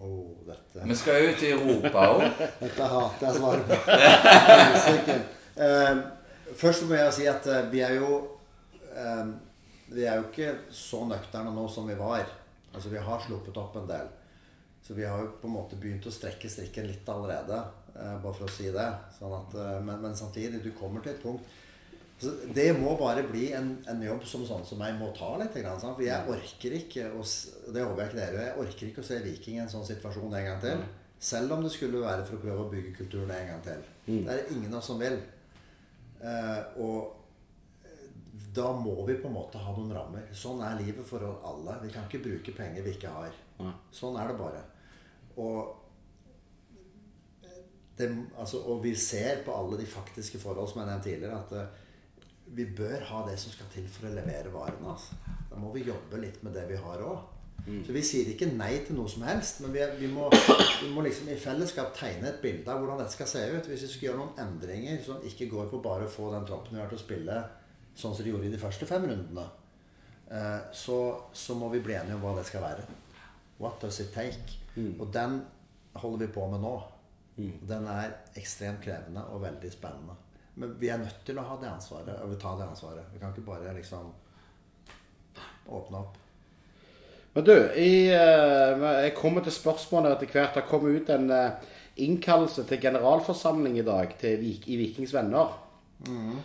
oh, 0.00 0.46
dette 0.46 0.86
Vi 0.88 0.96
skal 0.96 1.28
ut 1.30 1.42
i 1.42 1.50
Europa 1.54 2.04
òg. 2.14 2.24
Dette 2.64 2.88
hater 2.92 3.26
jeg 3.26 3.40
svaret 3.40 3.64
på. 3.68 5.18
Eh, 5.58 5.96
Først 6.58 6.84
må 6.88 6.94
jeg 6.94 7.14
si 7.16 7.24
at 7.28 7.44
uh, 7.50 7.64
vi 7.70 7.80
er 7.84 7.96
jo 7.98 8.12
eh, 8.94 9.24
Vi 9.90 10.04
er 10.06 10.20
jo 10.20 10.28
ikke 10.28 10.52
så 10.74 11.02
nøkterne 11.08 11.50
nå 11.54 11.66
som 11.72 11.88
vi 11.88 11.96
var. 11.98 12.24
Altså 12.72 12.92
Vi 12.92 13.02
har 13.02 13.20
sluppet 13.24 13.58
opp 13.60 13.76
en 13.80 13.88
del. 13.90 14.08
Så 14.86 14.94
vi 14.96 15.04
har 15.04 15.20
jo 15.20 15.32
på 15.42 15.48
en 15.50 15.56
måte 15.58 15.76
begynt 15.76 16.06
å 16.08 16.14
strekke 16.14 16.48
strikken 16.48 16.88
litt 16.88 17.08
allerede. 17.10 17.58
Uh, 17.92 18.16
Bare 18.22 18.34
for 18.34 18.46
å 18.46 18.52
si 18.52 18.70
det. 18.72 18.86
Sånn 19.18 19.34
at, 19.34 19.56
uh, 19.58 19.78
men, 19.84 19.98
men 20.04 20.16
samtidig, 20.16 20.62
du 20.64 20.70
kommer 20.78 21.04
til 21.04 21.16
et 21.16 21.24
punkt 21.24 21.58
så 22.18 22.32
Det 22.54 22.72
må 22.74 22.96
bare 22.98 23.22
bli 23.28 23.52
en, 23.54 23.76
en 23.86 24.00
jobb 24.02 24.24
som 24.26 24.42
sånn 24.46 24.64
som 24.66 24.80
jeg 24.82 24.96
må 24.98 25.12
ta 25.14 25.36
litt. 25.38 25.54
For 25.54 26.02
jeg 26.02 26.32
orker 26.34 26.78
ikke 26.80 27.10
å, 27.14 27.22
Det 27.22 27.84
håper 27.84 28.02
jeg 28.02 28.10
ikke 28.10 28.20
dere. 28.20 28.46
Jeg 28.48 28.62
orker 28.64 28.88
ikke 28.88 29.04
å 29.04 29.06
se 29.06 29.20
Viking 29.22 29.60
i 29.60 29.62
en 29.62 29.70
sånn 29.70 29.86
situasjon 29.86 30.34
en 30.34 30.48
gang 30.48 30.64
til. 30.64 30.82
Selv 31.30 31.54
om 31.54 31.62
det 31.62 31.70
skulle 31.74 32.02
være 32.02 32.26
for 32.26 32.38
å 32.38 32.42
prøve 32.42 32.64
å 32.64 32.72
bygge 32.72 32.96
kulturen 32.98 33.30
en 33.34 33.52
gang 33.52 33.62
til. 33.62 33.86
Det 34.08 34.34
er 34.34 34.42
det 34.42 34.56
ingen 34.56 34.74
av 34.74 34.80
oss 34.80 34.90
som 34.90 34.98
vil. 35.02 35.18
Eh, 36.18 36.60
og 36.82 37.14
da 38.54 38.70
må 38.74 38.94
vi 39.06 39.18
på 39.18 39.28
en 39.30 39.36
måte 39.38 39.62
ha 39.62 39.74
noen 39.74 39.94
rammer. 39.94 40.30
Sånn 40.34 40.62
er 40.66 40.78
livet 40.80 41.06
for 41.06 41.22
alle. 41.22 41.78
Vi 41.84 41.90
kan 41.94 42.06
ikke 42.08 42.24
bruke 42.24 42.54
penger 42.56 42.86
vi 42.86 42.94
ikke 42.96 43.14
har. 43.14 43.34
Sånn 43.94 44.18
er 44.18 44.30
det 44.30 44.38
bare. 44.38 44.62
Og, 45.38 45.74
det, 47.98 48.08
altså, 48.38 48.62
og 48.66 48.82
vi 48.82 48.94
ser 48.98 49.44
på 49.46 49.54
alle 49.54 49.78
de 49.78 49.86
faktiske 49.86 50.40
forhold 50.42 50.70
som 50.70 50.82
jeg 50.82 50.90
nevnte 50.90 51.10
tidligere, 51.10 51.38
at 51.42 51.54
uh, 51.54 51.86
vi 52.54 52.66
bør 52.78 53.02
ha 53.10 53.24
det 53.28 53.36
som 53.40 53.52
skal 53.52 53.68
til 53.72 53.88
for 53.90 54.08
å 54.08 54.14
levere 54.14 54.52
varene. 54.52 54.94
Altså. 54.94 55.18
Da 55.50 55.58
må 55.60 55.72
vi 55.74 55.86
jobbe 55.88 56.20
litt 56.22 56.40
med 56.46 56.56
det 56.56 56.64
vi 56.70 56.78
har 56.80 57.02
òg. 57.04 57.34
Mm. 57.68 57.82
Så 57.84 57.92
vi 57.92 58.02
sier 58.06 58.28
ikke 58.32 58.48
nei 58.48 58.70
til 58.86 58.96
noe 58.96 59.10
som 59.12 59.24
helst, 59.28 59.60
men 59.60 59.74
vi, 59.74 59.82
vi, 59.98 60.08
må, 60.12 60.28
vi, 60.32 60.88
må, 60.94 61.02
liksom 61.04 61.28
i 61.28 61.36
fellesskap 61.40 61.90
tegne 61.96 62.30
et 62.30 62.40
bilde 62.40 62.70
av 62.72 62.80
hvordan 62.80 63.02
dette 63.02 63.16
skal 63.16 63.28
se 63.28 63.42
ut. 63.52 63.68
Hvis 63.68 63.84
vi 63.84 63.90
skal 63.92 64.08
gjøre 64.08 64.20
noen 64.22 64.42
endringer 64.46 65.00
som 65.04 65.24
ikke 65.26 65.50
går 65.52 65.68
på 65.72 65.82
bare 65.84 66.06
å 66.08 66.12
få 66.12 66.30
den 66.32 66.46
troppen 66.48 66.78
vi 66.78 66.82
har 66.82 66.88
til 66.90 67.00
å 67.00 67.02
spille 67.02 67.40
sånn 67.98 68.14
som 68.14 68.22
de 68.24 68.32
gjorde 68.32 68.48
i 68.48 68.54
de 68.54 68.62
første 68.62 68.88
fem 68.88 69.04
rundene, 69.10 69.44
uh, 70.30 70.60
så, 70.72 70.98
så, 71.34 71.56
må 71.58 71.68
vi 71.74 71.82
bli 71.84 71.98
enige 71.98 72.16
om 72.16 72.24
hva 72.24 72.36
det 72.38 72.46
skal 72.48 72.64
være. 72.64 72.86
What 73.58 73.82
does 73.82 73.98
it 74.00 74.14
take? 74.14 74.60
Mm. 74.76 74.94
Og 74.94 75.10
den 75.12 75.40
holder 75.98 76.24
vi 76.24 76.32
på 76.38 76.46
med 76.48 76.62
nå. 76.62 76.76
Mm. 77.36 77.52
Den 77.68 77.90
er 77.90 78.16
ekstremt 78.38 78.80
krevende 78.86 79.26
og 79.34 79.42
veldig 79.44 79.74
spennende. 79.74 80.16
Men 80.58 80.74
vi 80.78 80.90
er 80.90 80.98
nødt 80.98 81.20
til 81.26 81.38
å 81.38 81.44
ha 81.46 81.56
det 81.60 81.68
ansvaret, 81.70 82.16
og 82.24 82.34
tar 82.40 82.56
det 82.58 82.66
ansvaret. 82.66 83.06
Vi 83.12 83.20
kan 83.22 83.30
ikke 83.30 83.46
bare 83.46 83.74
liksom 83.76 84.10
åpne 85.68 86.00
opp. 86.00 86.16
Men 87.36 87.44
du, 87.46 87.54
i, 87.78 88.08
uh, 88.10 88.84
jeg 89.04 89.14
kommer 89.14 89.44
til 89.46 89.54
spørsmålet 89.54 90.16
etter 90.16 90.32
hvert. 90.32 90.56
Det 90.56 90.66
kom 90.66 90.88
ut 90.88 91.10
en 91.14 91.30
uh, 91.30 91.74
innkallelse 92.02 92.64
til 92.66 92.80
generalforsamling 92.82 93.78
i 93.78 93.86
dag 93.86 94.16
til, 94.18 94.42
i 94.66 94.78
Vikings 94.80 95.14
Venner. 95.14 95.52
Mm. 96.08 96.38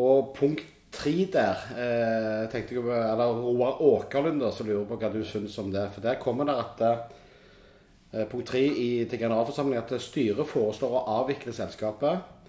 Og 0.00 0.30
punkt 0.36 0.64
tre 0.90 1.12
der 1.30 1.60
eh, 1.78 2.48
tenkte 2.50 2.74
jeg, 2.74 2.82
Eller 2.82 3.30
Roar 3.30 3.76
Åkerlund 3.78 4.42
som 4.52 4.66
lurer 4.66 4.88
på 4.88 4.96
hva 4.98 5.10
du 5.12 5.20
syns 5.24 5.54
om 5.62 5.68
det. 5.70 5.84
For 5.94 6.02
der 6.02 6.18
kommer 6.18 6.48
det 6.48 6.56
at 6.58 8.26
punkt 8.30 8.50
tre 8.50 8.64
til 9.06 9.20
generalforsamling 9.22 9.78
at 9.78 9.94
styret 10.02 10.50
foreslår 10.50 10.96
å 10.98 11.04
avvikle 11.20 11.54
selskapet. 11.54 12.39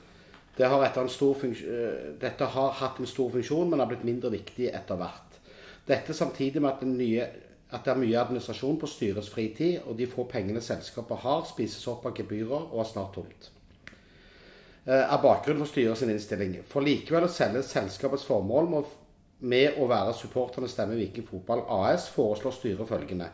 Det 0.57 0.67
har 0.67 0.81
dette 2.19 2.49
har 2.55 2.73
hatt 2.81 2.99
en 2.99 3.07
stor 3.07 3.29
funksjon, 3.31 3.69
men 3.69 3.79
har 3.79 3.87
blitt 3.87 4.03
mindre 4.07 4.33
viktig 4.33 4.67
etter 4.67 4.99
hvert. 4.99 5.39
Dette 5.87 6.13
samtidig 6.13 6.61
med 6.61 6.73
at 6.73 6.83
nye 6.87 7.29
at 7.71 7.85
det 7.85 7.93
er 7.93 7.99
mye 8.01 8.19
administrasjon 8.19 8.79
på 8.81 8.89
styrets 8.89 9.29
fritid, 9.31 9.79
og 9.87 9.95
de 9.95 10.07
få 10.11 10.25
pengene 10.27 10.61
selskapet 10.63 11.23
har, 11.23 11.45
spises 11.47 11.87
opp 11.87 12.03
av 12.09 12.15
gebyrer 12.17 12.65
og 12.67 12.81
er 12.83 12.89
snart 12.89 13.13
tomt. 13.15 13.47
Eh, 14.83 15.05
er 15.05 15.21
bakgrunnen 15.23 15.63
for 15.63 15.71
styrets 15.71 16.03
innstilling. 16.03 16.57
For 16.67 16.83
likevel 16.83 17.29
å 17.29 17.31
selge 17.31 17.63
selskapets 17.63 18.27
formål 18.27 18.67
med 19.39 19.79
å 19.79 19.87
være 19.87 20.17
supporterne 20.17 20.67
stemme 20.69 20.99
Viking 20.99 21.27
Fotball 21.29 21.63
AS, 21.79 22.09
foreslår 22.11 22.57
styret 22.57 22.91
følgende. 22.91 23.29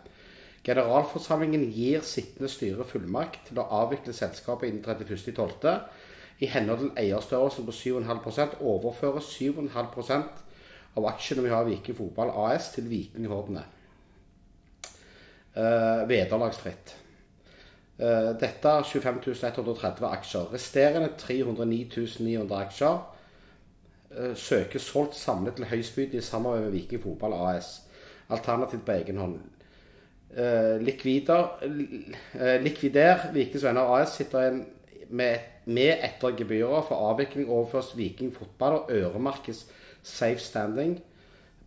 Generalforsamlingen 0.68 1.64
gir 1.72 2.06
sittende 2.06 2.52
styre 2.52 2.86
fullmakt 2.86 3.50
til 3.50 3.62
å 3.64 3.68
avvikle 3.82 4.14
selskapet 4.14 4.70
innen 4.70 4.84
31.12. 4.86 5.80
I 6.40 6.50
henhold 6.54 6.84
til 6.84 6.92
eierstørrelsen 7.02 7.66
på 7.66 7.74
7,5% 7.74 8.60
overføres 8.62 9.32
7,5% 9.40 10.44
av 10.98 11.10
aksjene 11.10 11.46
vi 11.46 11.54
har 11.54 11.66
i 11.66 11.74
Viking 11.74 11.98
Fotball 11.98 12.34
AS 12.46 12.72
til 12.76 12.90
Vikinghordene 12.92 13.64
uh, 15.58 16.06
vederlagsfritt. 16.10 16.96
Uh, 17.98 18.34
dette 18.38 18.70
er 18.70 18.86
25.130 18.86 20.08
aksjer. 20.12 20.48
Resterende 20.54 21.10
309.900 21.18 22.62
aksjer 22.62 22.98
uh, 23.02 24.34
søkes 24.38 24.90
solgt 24.92 25.18
samlet 25.18 25.58
til 25.58 25.70
høystbydende 25.74 26.22
i 26.22 26.30
samarbeid 26.30 26.68
med 26.68 26.78
Viking 26.78 27.04
Fotball 27.04 27.38
AS. 27.50 27.74
Alternativt 28.30 28.86
på 28.86 29.00
egen 29.00 29.18
hånd. 29.24 29.38
Uh, 30.38 30.78
likvider, 30.86 31.48
uh, 31.66 32.58
likvider 32.62 33.32
Vikings 33.34 33.64
Venner 33.66 33.96
AS 33.98 34.20
sitter 34.20 34.52
med 34.52 34.66
med, 35.10 35.38
med 35.68 36.00
etter 36.06 36.36
gebyrer 36.40 36.86
for 36.88 37.12
avvikling 37.12 37.50
overføres 37.52 37.92
Viking 37.98 38.32
Fotball 38.36 38.80
og 38.80 38.92
øremerkes 38.96 39.66
safe 40.04 40.40
standing 40.40 40.98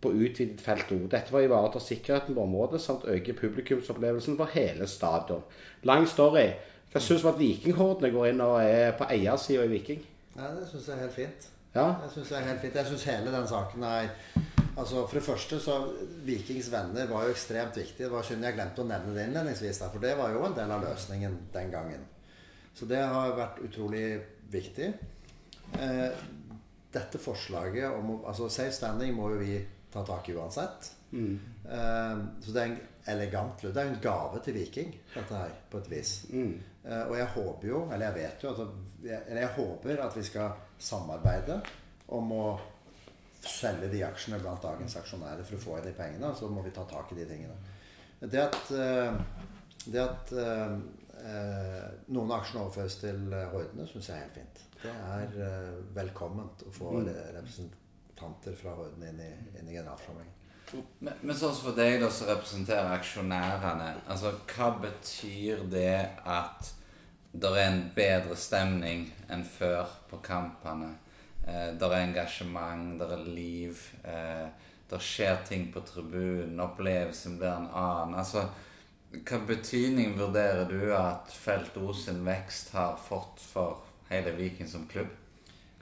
på 0.01 0.09
utvidet 0.09 0.61
felt 0.61 0.91
O. 0.91 0.97
Dette 1.05 1.29
var 1.29 1.43
å 1.43 1.45
ivareta 1.45 1.81
sikkerheten 1.83 2.35
på 2.35 2.41
området 2.41 2.81
samt 2.81 3.05
øke 3.05 3.35
publikumsopplevelsen 3.37 4.37
for 4.39 4.49
hele 4.55 4.87
stadion. 4.89 5.43
Lang 5.85 6.07
story. 6.09 6.47
Hva 6.91 6.99
syns 6.99 7.21
du 7.21 7.27
om 7.27 7.33
at 7.35 7.39
Vikinghordene 7.39 8.11
går 8.11 8.31
inn 8.31 8.41
og 8.43 8.57
er 8.63 8.95
på 8.97 9.07
eiersida 9.13 9.67
i 9.67 9.71
Viking? 9.71 10.01
Ja, 10.35 10.49
Det 10.57 10.67
syns 10.71 10.87
jeg 10.87 10.97
er 10.97 11.03
helt 11.05 11.15
fint. 11.15 11.51
Ja? 11.75 11.85
Jeg 12.03 12.15
syns 12.15 12.31
helt 12.31 12.61
fint. 12.61 12.75
Jeg 12.75 12.89
syns 12.89 13.03
hele 13.03 13.35
den 13.35 13.47
saken 13.47 13.83
er 13.83 14.09
Altså 14.77 15.05
For 15.07 15.19
det 15.19 15.23
første 15.23 15.59
så 15.59 15.73
Vikings 16.23 16.71
venner 16.71 17.09
var 17.09 17.25
jo 17.25 17.35
ekstremt 17.35 17.77
viktig. 17.77 18.05
Det 18.05 18.11
var 18.11 18.23
synd 18.23 18.45
jeg 18.47 18.55
glemte 18.55 18.83
å 18.83 18.87
nevne 18.87 19.13
det 19.17 19.27
innledningsvis, 19.27 19.83
for 19.83 19.99
det 20.03 20.15
var 20.17 20.31
jo 20.31 20.45
en 20.47 20.55
del 20.55 20.71
av 20.71 20.85
løsningen 20.85 21.37
den 21.53 21.73
gangen. 21.73 22.05
Så 22.73 22.87
det 22.89 23.01
har 23.03 23.35
vært 23.37 23.59
utrolig 23.65 24.05
viktig. 24.51 24.93
Eh, 25.79 26.07
dette 26.91 27.19
forslaget 27.21 27.91
om 27.95 28.17
altså 28.27 28.49
Safe 28.51 28.73
standing 28.75 29.13
må 29.15 29.29
jo 29.33 29.43
vi 29.43 29.59
ta 29.91 30.03
tak 30.07 30.29
i 30.29 30.35
uansett. 30.35 30.91
Mm. 31.11 31.39
Eh, 31.65 32.23
så 32.41 32.55
det 32.55 32.61
er 32.61 32.71
en 32.71 32.79
elegant 33.11 33.61
Det 33.61 33.75
er 33.75 33.89
en 33.89 34.01
gave 34.01 34.39
til 34.45 34.53
Viking, 34.53 34.91
dette 35.13 35.35
her, 35.35 35.53
på 35.69 35.81
et 35.81 35.91
vis. 35.91 36.11
Mm. 36.29 36.53
Eh, 36.83 37.03
og 37.07 37.15
jeg 37.17 37.27
håper 37.35 37.67
jo, 37.67 37.85
eller 37.91 38.05
jeg 38.05 38.15
vet 38.15 38.43
jo, 38.43 38.67
jeg, 39.03 39.21
eller 39.27 39.41
jeg 39.41 39.55
håper 39.57 40.03
at 40.05 40.17
vi 40.17 40.23
skal 40.23 40.51
samarbeide 40.79 41.61
om 42.11 42.31
å 42.35 42.45
selge 43.41 43.89
de 43.89 44.03
aksjene 44.05 44.39
blant 44.41 44.61
dagens 44.61 44.95
aksjonærer 44.99 45.45
for 45.47 45.57
å 45.57 45.61
få 45.61 45.77
inn 45.79 45.87
de 45.89 45.93
pengene. 45.97 46.33
Så 46.37 46.49
må 46.51 46.63
vi 46.65 46.73
ta 46.75 46.85
tak 46.89 47.11
i 47.13 47.17
de 47.17 47.27
tingene. 47.29 47.55
Det 48.21 48.37
at, 48.37 48.59
uh, 48.69 49.15
det 49.87 50.01
at 50.03 50.33
noen 51.21 52.31
aksjer 52.33 52.61
overføres 52.63 52.95
til 53.01 53.33
Hordene, 53.51 53.85
syns 53.89 54.09
jeg 54.09 54.17
er 54.17 54.23
helt 54.25 54.37
fint. 54.39 54.61
Det 54.81 54.91
er 54.91 55.73
velkomment 55.93 56.63
å 56.65 56.73
få 56.73 56.95
mm. 56.97 57.09
representanter 57.37 58.55
fra 58.57 58.73
Hordene 58.79 59.11
inn 59.11 59.21
i, 59.25 59.31
inn 59.59 59.69
i 59.69 59.75
generalforsamlingen. 59.75 60.37
Men, 61.03 61.13
men 61.21 61.35
sånn 61.35 61.53
som 61.53 61.67
for 61.67 61.77
deg, 61.77 61.97
da, 62.01 62.09
som 62.13 62.29
representerer 62.31 62.93
aksjonærene, 62.95 63.89
altså 64.11 64.33
hva 64.53 64.69
betyr 64.79 65.65
det 65.71 65.97
at 66.23 66.71
det 67.31 67.51
er 67.51 67.63
en 67.65 67.81
bedre 67.95 68.37
stemning 68.39 69.05
enn 69.31 69.43
før 69.47 69.91
på 70.09 70.21
kampene? 70.23 70.93
Eh, 71.45 71.71
det 71.75 71.87
er 71.87 71.97
engasjement, 72.01 72.97
det 72.99 73.07
er 73.15 73.23
liv. 73.27 73.85
Eh, 74.03 74.47
det 74.91 74.99
skjer 75.03 75.39
ting 75.47 75.69
på 75.73 75.83
tribunen. 75.87 76.59
Opplevelsen 76.59 77.37
blir 77.39 77.51
en 77.53 77.69
annen. 77.71 78.17
Altså, 78.19 78.45
hva 79.11 79.41
betydning 79.47 80.15
vurderer 80.15 80.69
du 80.71 80.93
at 80.95 81.31
Felt 81.35 81.75
O 81.81 81.91
sin 81.93 82.23
vekst 82.25 82.71
har 82.75 82.95
fått 82.95 83.41
for 83.43 83.83
hele 84.09 84.31
Viking 84.37 84.67
som 84.67 84.87
klubb? 84.87 85.11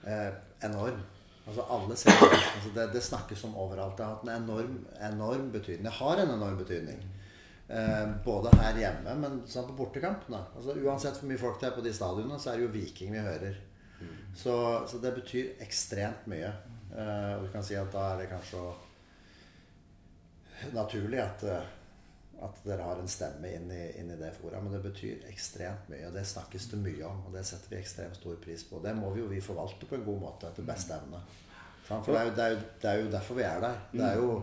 Eh, 0.03 0.31
enorm. 0.65 1.03
Altså 1.49 1.65
alle 1.73 1.95
ser 1.97 2.11
altså 2.13 2.71
det, 2.75 2.87
det, 2.93 3.01
snakkes 3.05 3.43
om 3.47 3.55
overalt. 3.57 3.97
Det 3.97 4.05
har 4.05 4.17
hatt 4.17 4.25
en 4.27 4.35
enorm, 4.35 4.75
enorm 5.01 5.47
betydning. 5.53 5.85
Det 5.85 5.95
har 5.99 6.21
en 6.21 6.33
enorm 6.35 6.57
betydning. 6.57 6.99
Eh, 7.69 8.05
både 8.25 8.53
her 8.57 8.81
hjemme, 8.81 9.15
men 9.21 9.39
sånn 9.49 9.69
på 9.69 9.77
bortekampene. 9.77 10.41
Altså, 10.57 10.77
uansett 10.81 11.17
hvor 11.21 11.29
mye 11.29 11.41
folk 11.41 11.61
det 11.61 11.69
er 11.69 11.77
på 11.77 11.85
de 11.85 11.93
stadionene, 11.93 12.41
så 12.41 12.51
er 12.51 12.59
det 12.59 12.67
jo 12.67 12.75
Viking 12.75 13.13
vi 13.13 13.25
hører. 13.25 13.57
Så, 14.35 14.53
så 14.87 14.97
det 15.03 15.13
betyr 15.17 15.57
ekstremt 15.65 16.29
mye. 16.31 16.51
Eh, 16.93 17.33
og 17.37 17.45
du 17.45 17.51
kan 17.53 17.65
si 17.65 17.77
at 17.77 17.91
da 17.93 18.11
er 18.13 18.23
det 18.23 18.29
kanskje 18.31 18.61
naturlig 20.73 21.21
at, 21.23 21.43
eh, 21.45 21.75
at 22.45 22.61
dere 22.63 22.85
har 22.87 23.01
en 23.01 23.11
stemme 23.11 23.51
inn 23.51 23.67
i, 23.73 23.81
inn 23.99 24.11
i 24.13 24.17
det 24.19 24.31
fora. 24.37 24.61
Men 24.63 24.73
det 24.75 24.81
betyr 24.85 25.27
ekstremt 25.31 25.89
mye, 25.91 26.07
og 26.07 26.15
det 26.15 26.25
snakkes 26.27 26.69
det 26.71 26.79
mye 26.81 27.03
om. 27.07 27.21
Og 27.27 27.35
det 27.35 27.43
setter 27.47 27.73
vi 27.73 27.79
ekstremt 27.81 28.19
stor 28.19 28.39
pris 28.43 28.63
på. 28.69 28.81
Det 28.83 28.95
må 28.97 29.11
vi 29.15 29.23
jo 29.23 29.29
vi 29.31 29.43
forvalte 29.43 29.89
på 29.89 29.97
en 29.97 30.07
god 30.07 30.23
måte 30.23 30.49
etter 30.51 30.67
beste 30.67 30.95
evne. 30.95 31.21
For 31.89 32.13
det 32.13 32.19
er, 32.19 32.27
jo, 32.27 32.33
det, 32.37 32.43
er 32.43 32.51
jo, 32.51 32.59
det 32.81 32.89
er, 32.89 32.99
jo, 32.99 33.13
derfor 33.15 33.39
vi 33.39 33.45
er 33.47 33.63
der. 33.63 33.79
Det 33.93 34.03
er 34.05 34.19
jo 34.19 34.33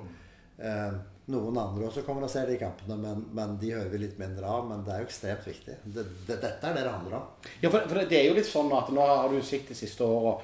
eh, 0.59 0.97
Noen 1.27 1.57
andre 1.59 1.89
også 1.89 2.05
kommer 2.07 2.23
og 2.23 2.31
ser 2.31 2.47
de 2.47 2.55
kampene, 2.59 2.95
men, 3.03 3.23
men, 3.35 3.57
de 3.59 3.73
hører 3.75 3.89
vi 3.91 3.99
litt 3.99 4.19
mindre 4.19 4.47
av. 4.47 4.69
Men 4.69 4.85
det 4.87 4.93
er 4.95 5.03
jo 5.03 5.09
ekstremt 5.09 5.47
viktig. 5.49 5.79
Det, 5.95 6.05
dette 6.29 6.53
er 6.53 6.77
det 6.77 6.85
det 6.85 6.93
handler 6.93 7.17
om. 7.19 7.49
Ja, 7.63 7.71
for, 7.71 7.81
for, 7.81 7.99
det 7.99 8.21
er 8.21 8.29
jo 8.29 8.37
litt 8.37 8.51
sånn 8.51 8.71
at 8.77 8.93
nå 8.95 9.07
har 9.11 9.33
du 9.33 9.41
sett 9.43 9.73
de 9.73 9.79
siste 9.79 10.07
åra 10.07 10.37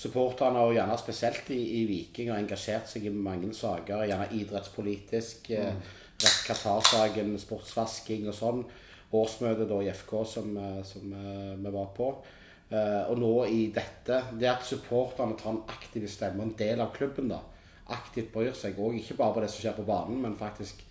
supporterne, 0.00 0.62
og 0.64 0.72
gjerne 0.72 0.96
spesielt 0.96 1.50
i, 1.52 1.60
i, 1.80 1.84
Viking, 1.88 2.30
har 2.32 2.40
engasjert 2.40 2.88
seg 2.88 3.04
i 3.04 3.12
mange 3.12 3.52
saker. 3.56 4.06
Gjerne 4.08 4.30
idrettspolitisk. 4.38 5.50
Eh, 5.52 5.74
mm. 5.76 5.98
Qatar-saken, 6.20 7.34
sportsvasking 7.40 8.28
og 8.30 8.36
sånn. 8.36 8.64
Årsmøtet 9.16 9.72
i 9.82 9.88
FK 9.90 10.12
som, 10.28 10.52
eh, 10.54 10.82
som 10.86 11.10
uh, 11.10 11.56
vi 11.58 11.72
var 11.74 11.88
på. 11.96 12.10
Uh, 12.70 13.10
og 13.10 13.16
nå 13.18 13.30
i 13.50 13.64
dette 13.74 14.20
Det 14.38 14.46
at 14.46 14.62
supporterne 14.62 15.34
tar 15.34 15.56
en 15.56 15.64
aktiv 15.72 16.04
stemme, 16.06 16.44
en 16.44 16.54
del 16.58 16.78
av 16.80 16.92
klubben, 16.94 17.32
da, 17.32 17.40
aktivt 17.90 18.30
bryr 18.30 18.54
seg 18.54 18.78
òg 18.78 19.00
ikke 19.00 19.16
bare 19.18 19.34
på 19.34 19.42
det 19.42 19.48
som 19.50 19.64
skjer 19.64 19.74
på 19.80 19.88
banen, 19.88 20.20
men 20.22 20.38
faktisk 20.38 20.84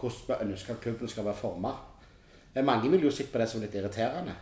hvordan 0.00 0.46
vi 0.46 0.54
ønsker 0.54 0.76
at 0.76 0.80
klubben 0.80 1.08
skal 1.12 1.26
være 1.28 1.40
forma. 1.40 1.74
Mange 2.64 2.88
vil 2.88 3.04
jo 3.04 3.12
sitte 3.12 3.34
på 3.34 3.40
det 3.42 3.50
som 3.50 3.60
litt 3.60 3.76
irriterende. 3.76 4.32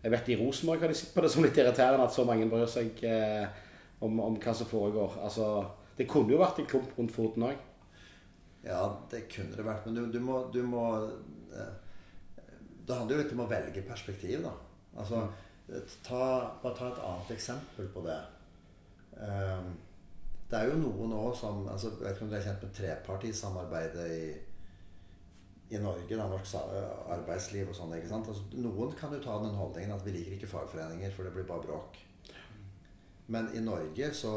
Jeg 0.00 0.12
vet 0.14 0.28
i 0.32 0.36
Rosenborg 0.40 0.80
har 0.80 0.88
de 0.88 0.96
sett 0.96 1.12
på 1.12 1.20
det 1.20 1.28
som 1.32 1.44
litt 1.44 1.58
irriterende 1.60 2.06
at 2.06 2.14
så 2.14 2.24
mange 2.24 2.46
bryr 2.48 2.68
seg 2.72 3.02
eh, 3.04 3.44
om, 4.00 4.14
om 4.24 4.36
hva 4.40 4.54
som 4.56 4.68
foregår. 4.68 5.18
Altså, 5.26 5.48
det 5.98 6.06
kunne 6.08 6.32
jo 6.32 6.40
vært 6.40 6.62
en 6.62 6.68
klump 6.70 6.94
rundt 6.96 7.12
foten 7.12 7.44
òg. 7.50 7.66
Ja, 8.64 8.82
det 9.10 9.24
kunne 9.32 9.56
det 9.56 9.64
vært. 9.64 9.86
Men 9.86 9.96
du, 9.96 10.02
du 10.12 10.20
må, 10.24 10.40
du 10.52 10.60
må 10.66 10.84
eh, 11.00 11.76
Det 12.86 12.96
handler 12.96 13.16
jo 13.16 13.22
litt 13.22 13.36
om 13.36 13.44
å 13.46 13.50
velge 13.50 13.84
perspektiv, 13.86 14.42
da. 14.44 14.52
Altså, 15.00 15.22
ta, 16.04 16.24
bare 16.62 16.76
ta 16.76 16.90
et 16.90 17.02
annet 17.06 17.32
eksempel 17.36 17.88
på 17.94 18.02
det. 18.04 18.18
Um, 19.20 19.72
det 20.50 20.58
er 20.58 20.70
jo 20.70 20.78
noen 20.80 21.12
òg 21.14 21.34
som 21.36 21.66
altså, 21.68 21.92
Jeg 21.92 22.00
vet 22.00 22.16
ikke 22.16 22.24
om 22.24 22.30
dere 22.32 22.40
er 22.40 22.46
kjent 22.48 22.62
med 22.64 22.72
trepartisamarbeidet 22.74 24.06
i, 24.14 24.30
i 25.76 25.80
Norge, 25.82 26.10
da, 26.10 26.26
norsk 26.26 26.56
arbeidsliv 27.14 27.70
og 27.70 27.78
sånn. 27.78 27.94
Altså, 27.94 28.48
noen 28.58 28.96
kan 28.98 29.14
jo 29.14 29.22
ta 29.22 29.38
den 29.44 29.54
holdningen 29.54 29.94
at 29.94 30.06
vi 30.06 30.16
liker 30.16 30.36
ikke 30.36 30.50
fagforeninger, 30.50 31.14
for 31.14 31.28
det 31.28 31.34
blir 31.36 31.46
bare 31.48 31.68
bråk. 31.68 32.00
Men 33.30 33.52
i 33.54 33.62
Norge 33.62 34.10
så 34.16 34.34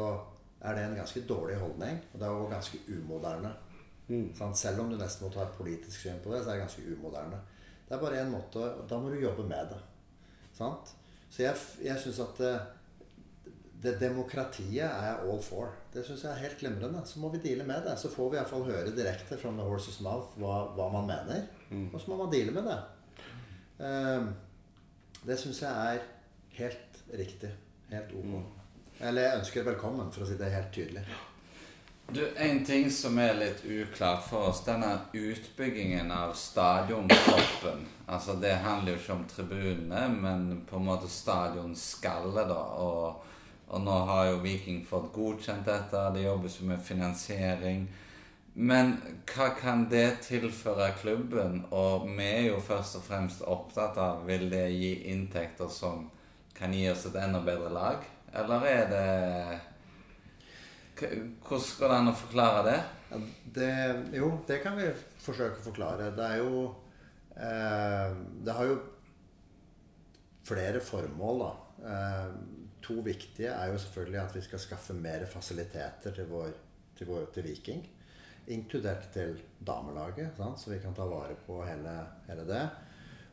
er 0.64 0.76
det 0.76 0.84
en 0.86 0.98
ganske 1.00 1.24
dårlig 1.28 1.58
holdning, 1.58 1.98
og 2.12 2.20
det 2.20 2.28
er 2.28 2.36
jo 2.38 2.50
ganske 2.52 2.78
umoderne. 2.94 3.50
Mm. 4.08 4.54
Selv 4.54 4.82
om 4.82 4.90
du 4.92 4.98
nesten 5.00 5.24
må 5.24 5.32
ta 5.32 5.46
et 5.46 5.58
politisk 5.58 6.04
syn 6.04 6.20
på 6.24 6.32
det, 6.32 6.42
så 6.42 6.52
er 6.52 6.58
det 6.58 6.66
ganske 6.66 6.84
umoderne. 6.92 7.40
Det 7.88 7.96
er 7.96 8.00
bare 8.00 8.20
én 8.22 8.32
måte 8.32 8.64
Da 8.88 8.98
må 9.00 9.10
du 9.12 9.20
jobbe 9.20 9.44
med 9.48 9.72
det. 9.72 9.80
Sant? 10.56 10.94
Så 11.30 11.42
jeg, 11.42 11.56
jeg 11.82 12.00
syns 12.00 12.20
at 12.22 12.38
det, 12.38 12.52
det, 13.82 13.94
demokratiet 14.00 14.84
er 14.86 15.08
jeg 15.08 15.30
all 15.30 15.42
for. 15.42 15.72
Det 15.92 16.04
syns 16.06 16.24
jeg 16.24 16.32
er 16.32 16.42
helt 16.44 16.58
glimrende. 16.60 17.02
Så 17.08 17.20
må 17.20 17.32
vi 17.32 17.42
deale 17.42 17.66
med 17.66 17.84
det. 17.88 17.96
Så 17.98 18.12
får 18.12 18.30
vi 18.30 18.38
iallfall 18.38 18.66
høre 18.68 18.94
direkte 18.94 19.38
from 19.40 19.58
the 19.58 19.66
horse's 19.66 20.00
mouth 20.04 20.36
hva, 20.40 20.60
hva 20.76 20.88
man 20.94 21.08
mener. 21.10 21.48
Mm. 21.70 21.88
Og 21.92 22.00
så 22.00 22.12
må 22.12 22.20
man 22.22 22.32
deale 22.32 22.54
med 22.54 22.70
det. 22.70 22.80
Um, 23.84 24.30
det 25.26 25.38
syns 25.40 25.62
jeg 25.64 25.94
er 25.94 26.04
helt 26.60 27.04
riktig. 27.18 27.50
Helt 27.90 28.14
ok. 28.14 28.24
Mm. 28.24 28.44
Eller 29.00 29.26
jeg 29.26 29.38
ønsker 29.40 29.66
velkommen, 29.66 30.12
for 30.14 30.22
å 30.22 30.28
si 30.28 30.36
det 30.38 30.52
helt 30.54 30.70
tydelig. 30.74 31.02
Du, 32.08 32.32
En 32.36 32.64
ting 32.64 32.90
som 32.90 33.18
er 33.18 33.34
litt 33.34 33.64
uklart 33.64 34.26
for 34.28 34.50
oss, 34.50 34.60
denne 34.66 34.92
utbyggingen 35.12 36.12
av 36.12 36.34
stadiontoppen 36.38 37.86
altså 38.06 38.34
Det 38.40 38.52
handler 38.64 38.92
jo 38.92 38.98
ikke 38.98 39.14
om 39.14 39.26
tribunene, 39.28 40.02
men 40.12 40.64
på 40.68 40.76
en 40.76 40.88
måte 40.88 41.08
stadionskallet, 41.10 42.48
da. 42.50 42.60
Og, 42.84 43.24
og, 43.68 43.78
nå 43.80 43.98
har 44.10 44.30
jo 44.30 44.42
Viking 44.44 44.82
fått 44.86 45.12
godkjent 45.14 45.66
dette, 45.68 46.02
det 46.14 46.26
jobbes 46.26 46.58
jo 46.60 46.68
med 46.68 46.82
finansiering. 46.84 47.86
Men 48.54 48.94
hva 49.32 49.48
kan 49.58 49.88
det 49.90 50.20
tilføre 50.28 50.92
klubben? 51.00 51.64
Og 51.74 52.04
vi 52.12 52.28
er 52.28 52.50
jo 52.52 52.60
først 52.62 53.00
og 53.00 53.06
fremst 53.08 53.42
opptatt 53.42 53.98
av 53.98 54.22
vil 54.28 54.46
det 54.52 54.68
gi 54.76 54.92
inntekter 55.10 55.72
som 55.72 56.10
kan 56.54 56.74
gi 56.76 56.84
oss 56.92 57.08
et 57.08 57.18
enda 57.18 57.40
bedre 57.42 57.72
lag? 57.74 58.04
Eller 58.34 58.68
er 58.68 58.84
det 58.92 59.58
hvordan 60.94 61.64
skal 61.64 61.90
det 61.90 61.98
an 61.98 62.10
å 62.12 62.16
forklare 62.16 62.64
det? 62.68 62.78
Ja, 63.10 63.20
det? 63.56 63.70
Jo, 64.18 64.30
det 64.46 64.60
kan 64.62 64.76
vi 64.78 64.88
forsøke 65.22 65.60
å 65.60 65.66
forklare. 65.68 66.12
Det 66.14 66.26
er 66.26 66.42
jo 66.42 66.66
eh, 67.34 68.14
Det 68.44 68.54
har 68.58 68.70
jo 68.70 68.76
flere 70.44 70.82
formål, 70.84 71.42
da. 71.42 71.50
Eh, 71.90 72.30
to 72.84 73.00
viktige 73.04 73.50
er 73.50 73.72
jo 73.72 73.80
selvfølgelig 73.80 74.20
at 74.22 74.36
vi 74.36 74.44
skal 74.44 74.62
skaffe 74.62 74.96
mer 74.96 75.26
fasiliteter 75.30 76.14
til, 76.14 76.28
vår, 76.30 76.50
til, 76.98 77.08
vår, 77.08 77.28
til 77.34 77.48
Viking. 77.48 77.84
Inkludert 78.54 79.08
til 79.12 79.38
damelaget, 79.64 80.36
sant? 80.36 80.60
så 80.60 80.74
vi 80.74 80.82
kan 80.82 80.94
ta 80.94 81.06
vare 81.08 81.36
på 81.46 81.62
hele, 81.64 81.94
hele 82.28 82.44
det. 82.48 82.64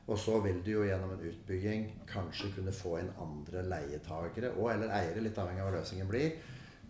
Og 0.07 0.17
så 0.19 0.39
vil 0.43 0.63
du 0.65 0.71
jo 0.71 0.85
gjennom 0.87 1.13
en 1.13 1.27
utbygging 1.29 1.83
kanskje 2.09 2.49
kunne 2.55 2.73
få 2.73 2.97
inn 3.01 3.11
andre 3.21 3.61
leietagere 3.67 4.55
og 4.57 4.71
eller 4.73 4.91
eiere, 4.95 5.21
litt 5.23 5.37
avhengig 5.37 5.61
av 5.61 5.69
hva 5.69 5.75
løsningen 5.77 6.09
blir 6.09 6.31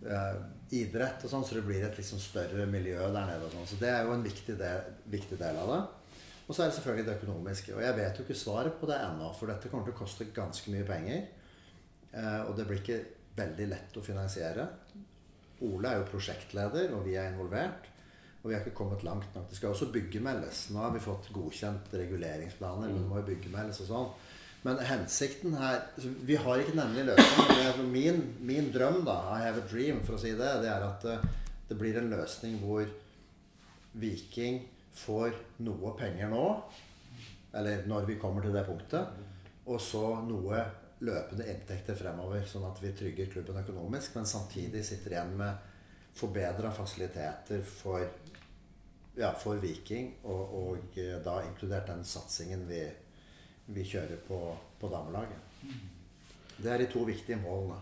uh, 0.06 0.38
idrett 0.72 1.24
og 1.24 1.32
sånn, 1.32 1.44
så 1.44 1.58
det 1.58 1.64
blir 1.66 1.84
et 1.84 1.98
liksom 1.98 2.20
større 2.22 2.66
miljø 2.70 2.98
der 3.12 3.28
nede. 3.28 3.44
og 3.46 3.52
sånn. 3.52 3.68
Så 3.68 3.80
det 3.80 3.90
er 3.92 4.06
jo 4.06 4.14
en 4.14 4.24
viktig 4.24 4.56
del, 4.60 4.88
viktig 5.12 5.38
del, 5.40 5.60
av 5.60 5.72
det. 5.72 5.80
Og 6.46 6.54
så 6.54 6.64
er 6.64 6.70
det 6.70 6.76
selvfølgelig 6.78 7.06
det 7.08 7.16
økonomiske. 7.20 7.74
Og 7.76 7.84
jeg 7.84 7.98
vet 7.98 8.18
jo 8.18 8.26
ikke 8.26 8.38
svaret 8.40 8.78
på 8.80 8.88
det 8.90 8.98
ennå, 8.98 9.30
for 9.38 9.52
dette 9.52 9.70
kommer 9.72 9.88
til 9.88 9.94
å 9.94 10.00
koste 10.02 10.28
ganske 10.34 10.74
mye 10.74 10.88
penger. 10.88 11.22
Uh, 12.12 12.42
og 12.48 12.56
det 12.58 12.66
blir 12.68 12.82
ikke 12.82 13.00
veldig 13.36 13.68
lett 13.70 13.96
å 13.96 14.04
finansiere. 14.04 14.66
Ole 15.62 15.92
er 15.92 16.00
jo 16.00 16.10
prosjektleder, 16.10 16.92
og 16.96 17.06
vi 17.06 17.16
er 17.20 17.30
involvert. 17.30 17.88
Og 18.42 18.50
vi 18.50 18.56
har 18.56 18.64
ikke 18.64 18.74
kommet 18.74 19.04
langt 19.06 19.36
nok. 19.36 19.46
Det 19.48 19.56
skal 19.56 19.70
også 19.70 19.92
byggemeldes. 19.94 20.64
Nå 20.74 20.82
har 20.82 20.90
vi 20.96 21.04
fått 21.04 21.28
godkjent 21.34 21.92
reguleringsplaner, 21.94 22.90
men 22.90 23.04
det 23.04 23.10
må 23.10 23.20
jo 23.20 23.28
byggemeldes 23.28 23.84
og 23.84 23.90
sånn. 23.92 24.08
Men 24.62 24.78
hensikten 24.86 25.56
her 25.58 25.80
Vi 25.98 26.36
har 26.38 26.60
ikke 26.62 26.76
en 26.76 26.84
endelig 26.84 27.08
løsning. 27.10 27.88
Min, 27.90 28.20
min, 28.40 28.70
drøm, 28.74 29.02
da, 29.06 29.16
I 29.34 29.46
have 29.46 29.62
a 29.62 29.66
dream, 29.66 30.02
for 30.06 30.16
å 30.16 30.22
si 30.22 30.34
det, 30.38 30.50
det 30.62 30.70
er 30.70 30.86
at 30.86 31.06
eh, 31.10 31.24
det 31.68 31.78
blir 31.80 31.98
en 31.98 32.12
løsning 32.12 32.60
hvor 32.62 32.86
Viking 33.98 34.62
får 34.96 35.34
noe 35.64 35.92
penger 35.98 36.30
nå, 36.32 36.46
eller 37.56 37.84
når 37.88 38.06
vi 38.08 38.16
kommer 38.20 38.44
til 38.44 38.54
det 38.54 38.64
punktet, 38.68 39.18
og 39.66 39.80
så 39.80 40.04
noe 40.24 40.62
løpende 41.02 41.46
inntekter 41.50 41.96
fremover, 41.98 42.44
sånn 42.48 42.66
at 42.68 42.80
vi 42.82 42.92
trygger 42.96 43.30
klubben 43.32 43.60
økonomisk, 43.62 44.14
men 44.16 44.28
samtidig 44.28 44.84
sitter 44.86 45.16
igjen 45.16 45.34
med 45.40 45.70
forbedra 46.16 46.70
fasiliteter 46.76 47.64
for, 47.66 48.04
ja, 49.18 49.32
for 49.38 49.60
Viking, 49.62 50.12
og, 50.22 50.56
og, 50.60 50.98
eh, 51.00 51.16
da 51.24 51.40
inkludert 51.46 51.88
den 51.90 52.04
satsingen 52.06 52.66
vi 52.68 52.84
vi 53.66 53.84
kjører 53.86 54.20
på, 54.26 54.38
på 54.80 54.90
damelaget. 54.90 55.48
Det 56.56 56.70
er 56.70 56.82
de 56.82 56.90
to 56.90 57.04
viktige 57.06 57.40
målene. 57.42 57.78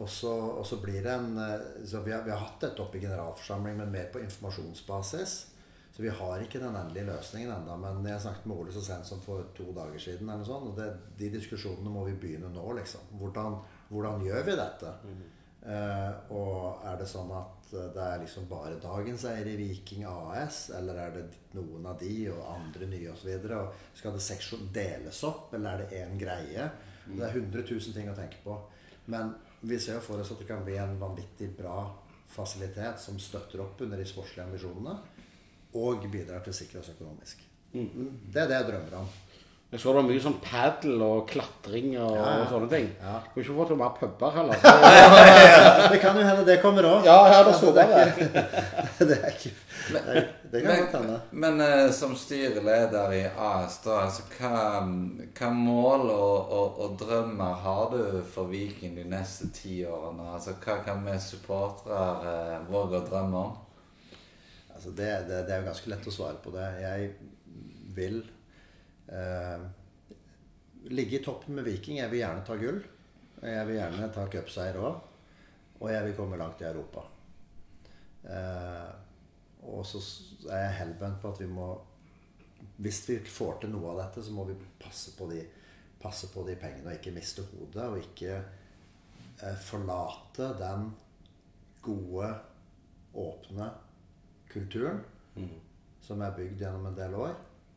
Og 0.00 0.08
så 0.08 0.78
blir 0.80 1.02
det 1.04 1.12
en 1.12 1.36
eh, 1.36 1.64
så 1.84 2.00
vi 2.00 2.14
har, 2.14 2.22
vi 2.24 2.32
har 2.32 2.40
hatt 2.40 2.62
dette 2.64 2.80
oppe 2.80 2.96
i 2.96 3.02
generalforsamling, 3.02 3.76
men 3.76 3.92
mer 3.92 4.08
på 4.12 4.22
informasjonsbasis. 4.24 5.34
Så 5.92 6.02
vi 6.02 6.08
har 6.08 6.40
ikke 6.40 6.60
den 6.60 6.76
endelige 6.76 7.10
løsningen 7.10 7.50
ennå. 7.52 7.76
Men 7.76 8.06
jeg 8.08 8.20
snakket 8.24 8.46
med 8.48 8.56
Ole 8.56 8.72
så 8.72 8.80
sent 8.84 9.06
som 9.06 9.20
for 9.20 9.44
to 9.56 9.68
dager 9.76 10.00
siden. 10.00 10.30
eller 10.30 10.44
sånt, 10.44 10.70
og 10.70 10.76
det, 10.78 10.88
De 11.18 11.28
diskusjonene 11.34 11.92
må 11.92 12.06
vi 12.06 12.16
begynne 12.16 12.48
nå, 12.54 12.64
liksom. 12.78 13.04
Hvordan, 13.20 13.58
hvordan 13.90 14.24
gjør 14.24 14.46
vi 14.48 14.56
dette? 14.56 14.94
Mm. 15.62 15.72
Eh, 15.72 16.32
og 16.34 16.86
er 16.90 16.96
det 16.98 17.08
sånn 17.10 17.30
at 17.38 17.72
det 17.72 18.02
er 18.04 18.18
liksom 18.20 18.48
bare 18.50 18.80
dagens 18.82 19.24
eier 19.30 19.48
i 19.48 19.56
Viking 19.56 20.04
AS, 20.08 20.66
eller 20.76 20.98
er 21.00 21.14
det 21.14 21.22
noen 21.56 21.86
av 21.88 22.00
de 22.02 22.16
og 22.32 22.42
andre 22.52 22.88
nye 22.90 23.14
osv.? 23.14 23.30
Skal 23.96 24.16
det 24.16 24.24
seksjon 24.26 24.68
deles 24.74 25.22
opp, 25.24 25.54
eller 25.56 25.72
er 25.72 25.84
det 25.84 26.02
én 26.02 26.18
greie? 26.20 26.68
Det 27.06 27.24
er 27.24 27.38
100 27.38 27.64
000 27.64 27.96
ting 27.96 28.10
å 28.10 28.18
tenke 28.18 28.42
på. 28.44 28.58
Men 29.12 29.32
vi 29.62 29.78
ser 29.80 29.98
jo 29.98 30.04
for 30.04 30.22
oss 30.22 30.30
at 30.34 30.42
det 30.42 30.48
kan 30.50 30.64
bli 30.66 30.76
en 30.78 30.98
vanvittig 31.00 31.48
bra 31.56 31.78
fasilitet 32.32 33.00
som 33.00 33.18
støtter 33.20 33.62
opp 33.64 33.80
under 33.84 34.00
de 34.00 34.06
sportslige 34.08 34.46
ambisjonene, 34.46 34.94
og 35.80 36.04
bidrar 36.12 36.44
til 36.44 36.54
sikkerhet 36.56 36.92
økonomisk. 36.92 37.40
Mm. 37.72 38.18
Det 38.28 38.42
er 38.42 38.50
det 38.50 38.58
jeg 38.58 38.68
drømmer 38.68 38.98
om. 39.00 39.12
Jeg 39.72 39.80
så 39.80 39.88
det 39.88 39.96
var 39.96 40.04
mye 40.04 40.20
sånn 40.20 40.34
padel 40.44 41.00
og 41.00 41.22
klatring 41.30 41.94
og, 41.96 42.10
ja, 42.12 42.32
og 42.42 42.50
sånne 42.50 42.66
ting. 42.68 42.90
Ja. 43.00 43.14
Kunne 43.32 43.44
ikke 43.46 43.54
fått 43.56 43.70
mer 43.80 43.94
puber 43.96 44.34
heller. 44.34 44.58
det 45.94 46.00
kan 46.02 46.18
jo 46.20 46.26
hende 46.26 46.42
det 46.44 46.56
kommer 46.60 46.88
òg. 46.90 47.06
Ja, 47.08 47.14
ja, 47.32 47.38
det 47.46 47.54
så 47.56 47.70
det. 47.72 47.86
det 49.00 49.16
er 49.16 49.30
ikke 49.30 49.52
det, 49.94 50.24
det 50.52 50.60
kan 50.66 50.82
godt 50.82 50.96
hende. 50.98 51.16
Men, 51.30 51.56
men 51.56 51.86
uh, 51.86 51.92
som 51.96 52.12
styreleder 52.20 53.14
i 53.16 53.22
AS, 53.32 53.78
da, 53.86 54.02
altså, 54.10 54.26
hva, 54.36 54.82
hva 55.38 55.50
mål 55.56 56.04
og, 56.18 56.52
og, 56.58 56.76
og, 56.84 56.92
drømmer 57.00 57.56
har 57.64 57.96
du 57.96 58.04
for 58.34 58.52
Viking 58.52 59.00
de 59.00 59.06
neste 59.08 59.48
ti 59.56 59.78
årene? 59.88 60.34
Altså, 60.34 60.52
hva 60.60 60.82
kan 60.84 61.00
vi 61.08 61.16
supportere 61.30 62.60
uh, 62.60 62.68
våge 62.68 63.00
å 63.00 63.08
drømme 63.08 63.40
om? 63.40 63.56
Altså, 64.76 64.92
det, 64.92 65.10
det, 65.32 65.46
det 65.48 65.56
er 65.56 65.64
jo 65.64 65.72
ganske 65.72 65.96
lett 65.96 66.12
å 66.12 66.16
svare 66.20 66.36
på 66.44 66.52
det. 66.52 66.68
Jeg 66.84 67.10
vil 67.96 68.20
eh, 69.08 69.64
ligge 70.90 71.18
i 71.18 71.24
toppen 71.24 71.54
med 71.54 71.64
Viking. 71.64 71.98
Jeg 71.98 72.10
vil 72.12 72.22
gjerne 72.22 72.44
ta 72.46 72.58
gull. 72.60 72.82
Jeg 73.42 73.66
vil 73.68 73.78
gjerne 73.78 74.10
ta 74.14 74.26
cupseier 74.30 74.78
òg. 74.78 75.08
Og 75.82 75.88
jeg 75.90 76.04
vil 76.06 76.16
komme 76.18 76.38
langt 76.38 76.62
i 76.62 76.68
Europa. 76.68 77.06
Eh, 78.22 78.90
og 79.66 79.86
så 79.86 80.02
er 80.50 80.66
jeg 80.66 80.78
hellbent 80.80 81.20
på 81.22 81.30
at 81.32 81.40
vi 81.42 81.48
må 81.50 81.72
Hvis 82.82 83.00
vi 83.08 83.16
får 83.26 83.56
til 83.62 83.72
noe 83.72 83.90
av 83.90 83.98
dette, 84.04 84.22
så 84.22 84.32
må 84.34 84.44
vi 84.46 84.54
passe 84.78 85.16
på 85.16 85.26
de, 85.30 85.40
passe 86.02 86.28
på 86.30 86.44
de 86.46 86.54
pengene 86.58 86.92
og 86.92 86.98
ikke 86.98 87.14
miste 87.14 87.42
hodet. 87.50 87.86
Og 87.88 87.98
ikke 87.98 88.36
eh, 88.38 89.56
forlate 89.58 90.52
den 90.58 90.92
gode, 91.82 92.28
åpne 93.18 93.66
kulturen 94.52 95.02
mm. 95.34 95.48
som 96.00 96.22
er 96.22 96.36
bygd 96.36 96.62
gjennom 96.62 96.86
en 96.88 96.96
del 96.96 97.16
år, 97.18 97.34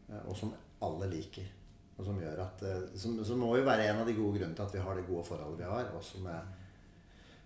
eh, 0.09 0.21
og 0.29 0.37
som 0.37 0.53
alle 0.85 1.09
liker. 1.11 1.47
Og 1.95 2.03
som 2.07 2.19
gjør 2.19 2.41
at 2.43 2.63
eh, 2.67 2.85
som, 2.99 3.17
som, 3.25 3.39
må 3.39 3.53
jo 3.59 3.65
være 3.67 3.87
en 3.89 4.03
av 4.03 4.09
de 4.09 4.15
gode 4.17 4.39
grunnene 4.39 4.57
til 4.57 4.67
at 4.67 4.75
vi 4.75 4.83
har 4.83 4.99
det 4.99 5.07
gode 5.07 5.23
forholdet 5.27 5.61
vi 5.63 5.69
har, 5.69 5.91
også 5.95 6.21
med, 6.25 6.55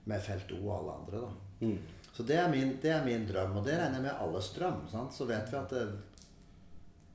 med 0.09 0.23
Felt 0.25 0.53
O 0.57 0.61
og 0.63 0.75
alle 0.79 0.95
andre. 1.01 1.23
da. 1.25 1.65
Mm. 1.67 1.97
Så 2.13 2.25
det 2.27 2.35
er, 2.35 2.47
min, 2.51 2.73
det 2.81 2.91
er, 2.91 3.03
min, 3.05 3.27
drøm, 3.29 3.59
og 3.59 3.67
det 3.67 3.77
regner 3.77 3.99
jeg 3.99 4.07
med 4.07 4.23
alles 4.25 4.49
drøm. 4.55 4.81
Sant? 4.91 5.13
Så 5.15 5.27
vet 5.29 5.51
vi 5.51 5.59
at 5.59 5.75
det, 5.75 5.85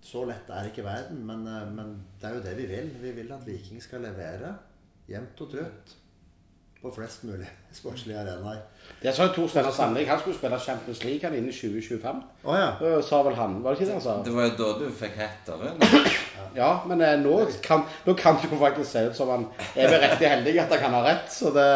så 0.05 0.23
lett 0.29 0.53
er 0.53 0.71
ikke 0.71 0.87
verden. 0.87 1.25
Men, 1.27 1.43
eh, 1.51 1.67
men 1.75 1.99
det 2.21 2.31
er 2.31 2.39
jo 2.39 2.47
det 2.47 2.55
vi 2.61 2.71
vil. 2.71 2.95
Vi 3.03 3.13
vil 3.19 3.35
at 3.35 3.45
Viking 3.47 3.83
skal 3.83 4.07
levere 4.07 4.55
jevnt 5.11 5.45
og 5.45 5.53
trutt 5.53 5.99
på 6.85 6.93
flest 6.93 7.25
mulig 7.25 7.49
sportslige 7.73 8.19
arenaer. 8.21 8.61
Det 9.01 9.13
sa 9.15 9.29
jo 9.29 9.33
Tor 9.33 9.49
Steinar 9.49 9.73
Sandvik. 9.73 10.09
Han 10.09 10.21
skulle 10.21 10.37
spille 10.37 10.61
Champions 10.61 11.01
League 11.05 11.25
han 11.25 11.37
innen 11.39 11.53
2025. 11.53 12.23
Oh, 12.45 12.57
ja. 12.59 13.01
Sa 13.03 13.23
vel 13.25 13.39
han, 13.39 13.57
var 13.65 13.73
det 13.73 13.81
ikke 13.81 13.89
det 13.89 13.97
han 13.97 14.05
sa? 14.05 14.17
Det 14.27 14.35
var 14.37 14.51
jo 14.51 14.55
da 14.61 14.71
du 14.83 14.87
fikk 15.01 15.17
hetta, 15.23 15.57
Rune. 15.61 16.05
Ja, 16.55 16.71
men 16.87 17.01
eh, 17.03 17.17
nå, 17.19 17.39
kan, 17.65 17.83
nå 18.05 18.15
kan 18.15 18.37
det 18.39 18.53
jo 18.53 18.61
faktisk 18.61 18.91
se 18.91 19.09
ut 19.09 19.17
som 19.17 19.33
han 19.33 19.47
er 19.75 19.89
vel 19.91 20.05
riktig 20.05 20.29
heldig 20.29 20.59
at 20.63 20.75
han 20.77 20.83
kan 20.85 20.97
ha 20.99 21.05
rett. 21.09 21.33
Så 21.33 21.51
det 21.57 21.69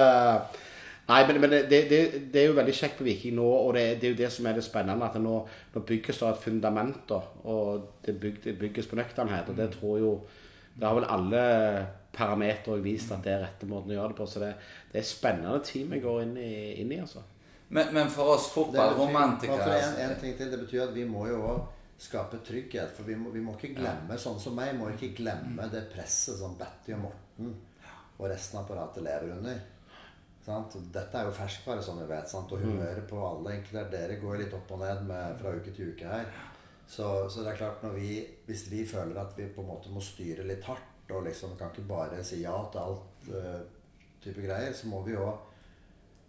Nei, 1.09 1.23
men, 1.25 1.39
men 1.41 1.55
det, 1.57 1.79
det, 1.89 1.99
det 2.35 2.41
er 2.43 2.51
jo 2.51 2.57
veldig 2.59 2.75
kjekt 2.77 2.99
på 2.99 3.07
Viking 3.07 3.39
nå, 3.39 3.47
og 3.49 3.71
det, 3.79 3.87
det 3.97 4.11
er 4.11 4.13
jo 4.13 4.19
det 4.19 4.29
som 4.33 4.47
er 4.47 4.59
det 4.59 4.65
spennende. 4.67 5.07
At 5.07 5.17
det 5.17 5.23
nå, 5.25 5.39
nå 5.73 5.83
bygges 5.89 6.21
det 6.21 6.29
et 6.29 6.43
fundament, 6.43 7.15
og 7.49 7.87
det 8.05 8.19
bygges 8.61 8.91
på 8.91 8.99
nøkternhet. 9.01 9.49
Og 9.49 9.57
det 9.57 9.71
tror 9.79 9.97
jo 10.03 10.13
Det 10.79 10.87
har 10.87 10.95
vel 10.95 11.09
alle 11.11 11.41
parametere 12.13 12.83
vist 12.85 13.13
at 13.15 13.25
det 13.25 13.35
er 13.35 13.43
rette 13.45 13.69
måten 13.69 13.93
å 13.93 13.99
gjøre 13.99 14.13
det 14.13 14.19
på. 14.21 14.29
Så 14.29 14.43
det, 14.43 14.53
det 14.93 15.03
er 15.03 15.09
spennende 15.09 15.59
team 15.67 15.95
vi 15.95 16.03
går 16.05 16.23
inn 16.27 16.37
i, 16.43 16.53
inn 16.83 16.95
i 16.95 17.01
altså. 17.05 17.25
Men, 17.69 17.91
men 17.93 18.09
for 18.09 18.35
oss 18.37 18.49
fotballromantikere 18.55 19.61
for 19.61 19.77
en, 19.77 19.99
en 20.07 20.15
ting 20.21 20.37
til, 20.39 20.49
det 20.53 20.61
betyr 20.63 20.87
at 20.87 20.95
vi 20.95 21.05
må 21.05 21.27
jo 21.29 21.43
også 21.45 21.67
skape 21.99 22.41
trygghet. 22.47 22.95
For 22.97 23.09
vi 23.09 23.17
må, 23.19 23.33
vi 23.35 23.43
må 23.45 23.57
ikke 23.59 23.75
glemme, 23.77 24.19
sånn 24.21 24.39
som 24.41 24.57
meg, 24.57 24.77
må 24.79 24.93
ikke 24.95 25.13
glemme 25.19 25.69
det 25.73 25.89
presset 25.93 26.39
som 26.41 26.57
Betty 26.59 26.95
og 26.97 27.09
Morten 27.09 27.57
og 28.19 28.31
resten 28.33 28.59
av 28.59 28.65
apparatet 28.65 29.05
lever 29.05 29.35
under. 29.37 29.59
Sant? 30.43 30.79
Dette 30.95 31.21
er 31.21 31.29
jo 31.29 31.35
ferskvare, 31.37 31.83
som 31.85 32.01
vi 32.01 32.07
vet. 32.09 32.31
Sant? 32.31 32.53
Og 32.55 32.63
humøret 32.65 33.05
på 33.11 33.19
alle, 33.23 33.59
enkelte 33.59 33.85
dere, 33.93 34.17
går 34.23 34.41
litt 34.43 34.55
opp 34.57 34.71
og 34.75 34.83
ned 34.83 35.05
med, 35.11 35.37
fra 35.39 35.53
uke 35.55 35.75
til 35.75 35.93
uke 35.93 36.09
her. 36.09 36.31
Så, 36.89 37.05
så 37.29 37.45
det 37.45 37.53
er 37.53 37.61
klart, 37.61 37.83
når 37.85 37.99
vi, 37.99 38.13
hvis 38.49 38.65
vi 38.73 38.87
føler 38.89 39.21
at 39.21 39.37
vi 39.37 39.51
på 39.53 39.63
en 39.63 39.69
måte 39.75 39.93
må 39.93 40.01
styre 40.03 40.47
litt 40.49 40.65
hardt, 40.67 40.95
og 41.15 41.25
liksom 41.27 41.57
kan 41.59 41.73
ikke 41.73 41.89
bare 41.89 42.23
si 42.27 42.43
ja 42.43 42.57
til 42.73 42.81
alt 42.83 43.29
uh, 43.33 43.61
type 44.23 44.43
greier, 44.45 44.75
så 44.77 44.91
må 44.91 45.03
vi 45.07 45.15
jo 45.15 45.29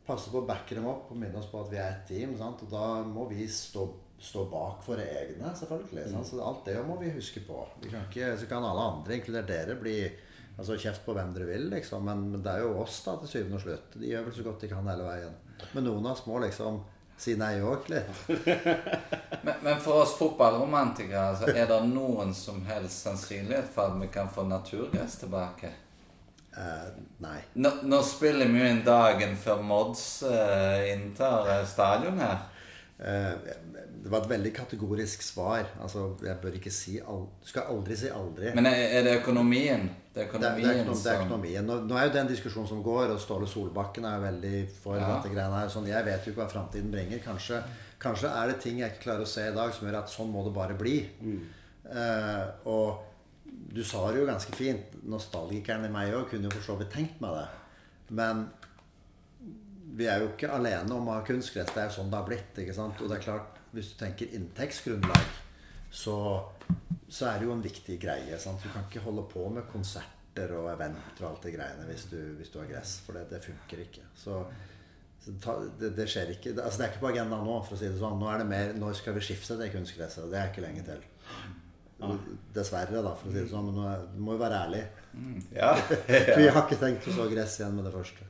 passe 0.10 0.32
på 0.34 0.42
å 0.42 0.48
backe 0.48 0.78
dem 0.78 0.88
opp 0.90 1.12
og 1.14 1.20
minne 1.22 1.38
oss 1.40 1.50
på 1.52 1.62
at 1.62 1.72
vi 1.72 1.80
er 1.82 1.92
et 1.94 2.08
team. 2.10 2.36
Sant? 2.40 2.64
Og 2.66 2.72
da 2.72 2.86
må 3.06 3.28
vi 3.30 3.46
stå, 3.52 3.86
stå 4.18 4.46
bak 4.50 4.82
våre 4.88 5.06
egne, 5.22 5.52
selvfølgelig. 5.58 6.08
Sant? 6.14 6.30
Så 6.32 6.42
alt 6.44 6.66
det 6.70 6.80
må 6.88 6.98
vi 7.02 7.12
huske 7.14 7.44
på. 7.46 7.62
Vi 7.84 7.92
kan 7.92 8.08
ikke, 8.10 8.34
så 8.40 8.50
kan 8.50 8.66
alle 8.66 8.88
andre, 8.96 9.20
inkludert 9.20 9.52
dere, 9.52 9.78
bli 9.80 9.98
altså, 10.56 10.80
kjeft 10.82 11.06
på 11.06 11.16
hvem 11.18 11.36
dere 11.36 11.50
vil, 11.52 11.68
liksom. 11.76 12.08
Men, 12.10 12.26
men 12.34 12.46
det 12.46 12.56
er 12.56 12.66
jo 12.66 12.80
oss, 12.82 13.02
da, 13.06 13.18
til 13.22 13.34
syvende 13.36 13.60
og 13.60 13.66
slutt. 13.68 14.00
De 14.00 14.10
gjør 14.10 14.26
vel 14.30 14.38
så 14.40 14.48
godt 14.48 14.66
de 14.66 14.72
kan 14.72 14.90
hele 14.94 15.06
veien. 15.12 15.38
Men 15.76 15.86
noen 15.86 16.08
av 16.08 16.16
oss 16.16 16.26
må 16.30 16.40
liksom 16.42 16.82
si 17.20 17.36
nei 17.40 17.60
òg 17.62 17.90
litt. 17.92 18.24
Men, 19.44 19.56
men 19.64 19.78
for 19.80 20.02
oss 20.04 20.18
fotballromantikere 20.20 21.36
så 21.40 21.48
er 21.54 21.68
det 21.70 21.78
noen 21.88 22.34
som 22.36 22.58
helst 22.68 23.06
sannsynlighet 23.06 23.70
for 23.72 23.88
at 23.88 24.02
vi 24.02 24.10
kan 24.12 24.28
få 24.32 24.44
naturgress 24.44 25.16
tilbake. 25.22 25.72
Uh, 26.58 26.90
nei. 27.24 27.38
Nå, 27.54 27.72
nå 27.88 28.02
spiller 28.04 28.50
vi 28.52 28.60
jo 28.60 28.68
inn 28.68 28.82
dagen 28.84 29.38
før 29.40 29.62
Mods 29.64 30.04
uh, 30.28 30.82
inntar 30.92 31.48
eh, 31.54 31.64
stadion 31.70 32.20
her. 32.20 32.42
Eh, 33.00 33.32
det 34.04 34.12
var 34.12 34.24
et 34.24 34.30
veldig 34.30 34.52
kategorisk 34.56 35.22
svar. 35.24 35.66
Altså, 35.82 36.06
jeg 36.24 36.36
bør 36.42 36.56
ikke 36.56 36.72
si 36.72 36.98
Du 37.00 37.48
skal 37.48 37.70
aldri 37.72 37.96
si 38.00 38.08
aldri. 38.12 38.52
Men 38.56 38.66
er, 38.68 39.04
det 39.04 39.18
økonomien? 39.22 39.90
Det 40.14 40.26
er 40.26 40.32
Det 40.32 40.48
er, 40.48 40.56
det, 40.56 40.66
er 40.66 40.82
økonomien 40.82 41.04
det 41.04 41.12
er 41.12 41.22
økonomien. 41.22 41.66
Nå, 41.66 41.78
nå 41.88 41.98
er 41.98 42.08
jo 42.08 42.14
det 42.14 42.22
en 42.22 42.32
diskusjon 42.32 42.68
som 42.68 42.84
går, 42.84 43.14
og 43.14 43.20
Ståle 43.20 43.48
Solbakken 43.48 44.06
er 44.06 44.18
jo 44.18 44.26
veldig 44.26 44.56
for 44.84 44.98
Ja. 44.98 45.14
dette 45.16 45.34
greiene 45.34 45.62
her. 45.62 45.70
Sånn, 45.70 45.88
jeg 45.88 46.06
vet 46.06 46.26
jo 46.26 46.32
ikke 46.34 46.44
hva 46.44 46.50
framtiden 46.52 46.92
bringer. 46.92 47.20
Kanskje, 47.24 47.62
kanskje 48.00 48.32
er 48.36 48.48
det 48.52 48.60
ting 48.64 48.80
jeg 48.80 48.92
ikke 48.92 49.04
klarer 49.04 49.28
å 49.28 49.28
se 49.28 49.48
i 49.48 49.56
dag, 49.56 49.74
som 49.74 49.88
gjør 49.88 50.00
at 50.00 50.10
sånn 50.10 50.32
må 50.32 50.44
det 50.44 50.54
bare 50.54 50.76
bli. 50.80 50.98
Eh, 51.90 52.46
og 52.66 53.00
du 53.74 53.84
sa 53.84 54.12
det 54.12 54.20
jo 54.20 54.28
ganske 54.28 54.56
fint. 54.56 55.00
Nostalgikeren 55.08 55.86
i 55.86 55.90
meg 55.94 56.14
òg 56.14 56.30
kunne 56.32 56.50
jo 56.50 56.56
for 56.58 56.74
så 56.74 56.80
vidt 56.80 56.92
tenkt 56.92 57.22
meg 57.22 57.36
det. 57.40 57.48
Men 58.10 58.48
vi 59.98 60.08
er 60.10 60.22
jo 60.24 60.32
ikke 60.34 60.52
alene 60.54 60.96
om 60.96 61.10
å 61.10 61.18
ha 61.18 61.26
kunstgress. 61.26 61.72
Det 61.74 61.82
er 61.82 61.90
jo 61.90 61.98
sånn 62.00 62.12
det 62.12 62.20
har 62.20 62.28
blitt. 62.28 62.62
ikke 62.62 62.76
sant? 62.78 63.02
Og 63.02 63.10
det 63.10 63.20
er 63.20 63.26
klart, 63.26 63.60
hvis 63.74 63.92
du 63.94 64.00
tenker 64.02 64.34
inntektsgrunnlag, 64.38 65.36
så, 65.90 66.16
så 67.10 67.30
er 67.32 67.40
det 67.40 67.48
jo 67.50 67.54
en 67.56 67.66
viktig 67.66 68.00
greie. 68.02 68.40
sant? 68.42 68.64
Du 68.64 68.72
kan 68.74 68.86
ikke 68.88 69.04
holde 69.06 69.26
på 69.32 69.46
med 69.54 69.70
konserter 69.72 70.54
og 70.56 70.70
eventer 70.72 71.26
og 71.26 71.32
alt 71.34 71.48
det 71.48 71.56
greiene 71.56 71.88
hvis 71.90 72.06
du, 72.12 72.20
hvis 72.40 72.52
du 72.54 72.60
har 72.62 72.70
gress. 72.70 73.00
For 73.06 73.18
det, 73.18 73.28
det 73.34 73.42
funker 73.46 73.86
ikke. 73.86 74.06
Så, 74.18 74.44
så 75.24 75.38
ta, 75.42 75.58
det, 75.82 75.94
det 75.98 76.10
skjer 76.12 76.36
ikke. 76.36 76.54
Det, 76.54 76.66
altså 76.66 76.84
det 76.84 76.88
er 76.88 76.94
ikke 76.94 77.06
på 77.08 77.14
agendaen 77.14 77.48
nå, 77.50 77.58
for 77.66 77.78
å 77.78 77.82
si 77.82 77.90
det 77.90 78.02
sånn. 78.02 78.20
Nå 78.22 78.30
er 78.32 78.44
det 78.44 78.50
mer 78.52 78.76
Når 78.78 79.00
skal 79.02 79.18
vi 79.18 79.26
skifte 79.26 79.58
det 79.60 79.72
kunstgresset? 79.74 80.30
Det 80.30 80.42
er 80.42 80.54
ikke 80.54 80.66
lenge 80.66 80.86
til. 80.88 81.06
Dessverre, 82.56 83.02
da, 83.04 83.12
for 83.18 83.28
å 83.28 83.34
si 83.34 83.42
det 83.42 83.50
sånn. 83.52 83.72
Men 83.72 83.82
nå 83.82 83.88
er, 83.90 84.10
du 84.14 84.22
må 84.24 84.38
jo 84.38 84.44
være 84.46 84.66
ærlig. 84.68 84.84
Ja. 85.56 85.74
Vi 86.38 86.46
har 86.48 86.62
ikke 86.62 86.78
tenkt 86.80 87.08
å 87.10 87.16
så 87.16 87.26
gress 87.32 87.58
igjen 87.60 87.74
med 87.76 87.90
det 87.90 87.92
første. 87.92 88.28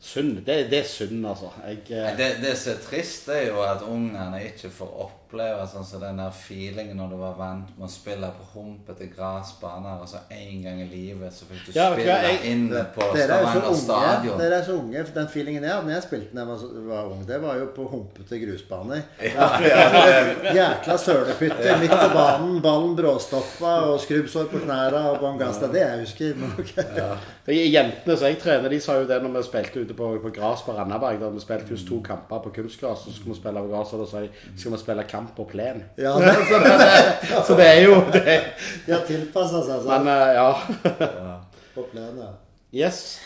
Synd. 0.00 0.36
Det, 0.46 0.70
det 0.70 0.78
er 0.78 0.84
synd, 0.84 1.26
altså. 1.26 1.50
Jeg, 1.66 2.16
Det, 2.18 2.30
det 2.42 2.58
som 2.58 2.72
er 2.72 2.82
trist, 2.84 3.28
er 3.28 3.46
jo 3.48 3.62
at 3.62 3.82
ungene 3.82 4.44
ikke 4.44 4.70
får 4.70 5.12
oppleve 5.36 5.66
sånn 5.68 5.84
som 5.84 6.00
den 6.00 6.16
der 6.20 6.32
feelingen 6.32 6.96
når 6.96 7.10
du 7.12 7.16
var 7.20 7.34
vant 7.38 7.72
med 7.76 7.86
å 7.86 7.90
spille 7.92 8.28
på 8.38 8.46
humpete 8.54 9.08
gressbaner, 9.12 10.00
og 10.00 10.08
så 10.08 10.22
en 10.32 10.62
gang 10.64 10.80
i 10.80 10.86
livet 10.88 11.32
så 11.34 11.44
fikk 11.48 11.66
du 11.66 11.72
Ja, 11.76 11.90
spille 11.92 12.16
jeg- 12.22 12.44
inn 12.52 12.68
på 12.94 13.02
er 13.12 13.26
Stavanger 13.26 13.74
stadion. 13.76 14.38
Dere 14.38 14.54
er 14.60 14.64
så 14.64 14.78
unge. 14.78 15.04
Den 15.14 15.28
feelingen 15.28 15.62
jeg 15.62 15.72
hadde 15.72 15.86
når 15.86 15.94
jeg 15.94 16.02
spilte 16.02 16.34
da 16.34 16.40
jeg 16.40 16.48
var, 16.48 16.58
var 16.88 17.04
ung, 17.12 17.24
det 17.26 17.40
var 17.42 17.54
jo 17.56 17.66
på 17.76 17.88
humpete 17.90 18.40
grusbaner. 18.40 19.02
Jækla 20.56 20.96
sølepytter 20.98 21.80
midt 21.80 21.90
på 21.90 22.08
banen, 22.14 22.60
ballen 22.62 22.96
bråstoppa 22.96 23.74
og 23.90 24.00
skrubbsår 24.00 24.48
på 24.50 24.62
knærne 24.64 25.02
og 25.10 25.20
bånn 25.20 25.38
gass. 25.40 25.58
Det 25.60 25.68
er 25.68 25.72
det 25.72 25.84
jeg 25.84 26.00
husker. 26.00 26.34
Men 26.40 26.52
okay. 26.58 27.16
De 27.46 27.54
jentene 27.70 28.16
som 28.16 28.26
jeg 28.28 28.40
trener, 28.42 28.68
de 28.72 28.80
sa 28.80 28.96
jo 29.00 29.06
det 29.08 29.20
når 29.22 29.36
vi 29.36 29.42
spilte 29.48 29.84
ute 29.84 29.94
på, 29.94 30.10
på 30.22 30.32
gras 30.34 30.62
på 30.66 30.74
Randaberg. 30.76 31.20
Da 31.20 31.28
vi 31.30 31.40
spilte 31.44 31.68
først 31.68 31.88
to 31.88 32.00
kamper 32.06 32.42
på 32.46 32.50
kunstgras, 32.60 33.04
så 33.04 33.12
skulle 33.14 33.34
vi 33.34 33.40
spille 33.40 33.62
på 33.62 33.70
gras, 33.72 33.92
og 33.92 34.02
da 34.04 34.06
sa 34.10 34.20
de 34.24 34.30
skal 34.56 34.72
vi 34.72 34.78
spille 34.82 35.04
kamp 35.08 35.25
på 35.36 35.44
plen. 35.50 35.82
Ja, 35.96 36.14
det, 36.22 36.34
Så 36.48 36.58
det, 36.58 37.44
så 37.46 37.56
det 37.58 37.66
er 37.68 37.80
jo 37.84 38.00
det. 38.12 38.36
de 38.86 38.92
har 38.92 39.06
tilpassa 39.08 39.62
seg 39.66 39.86
Men 39.86 40.06
sånn 40.06 40.10
eh, 40.12 40.34
ja. 40.36 41.38
på 41.74 41.86
plenen. 41.92 42.36
Yes. 42.76 43.18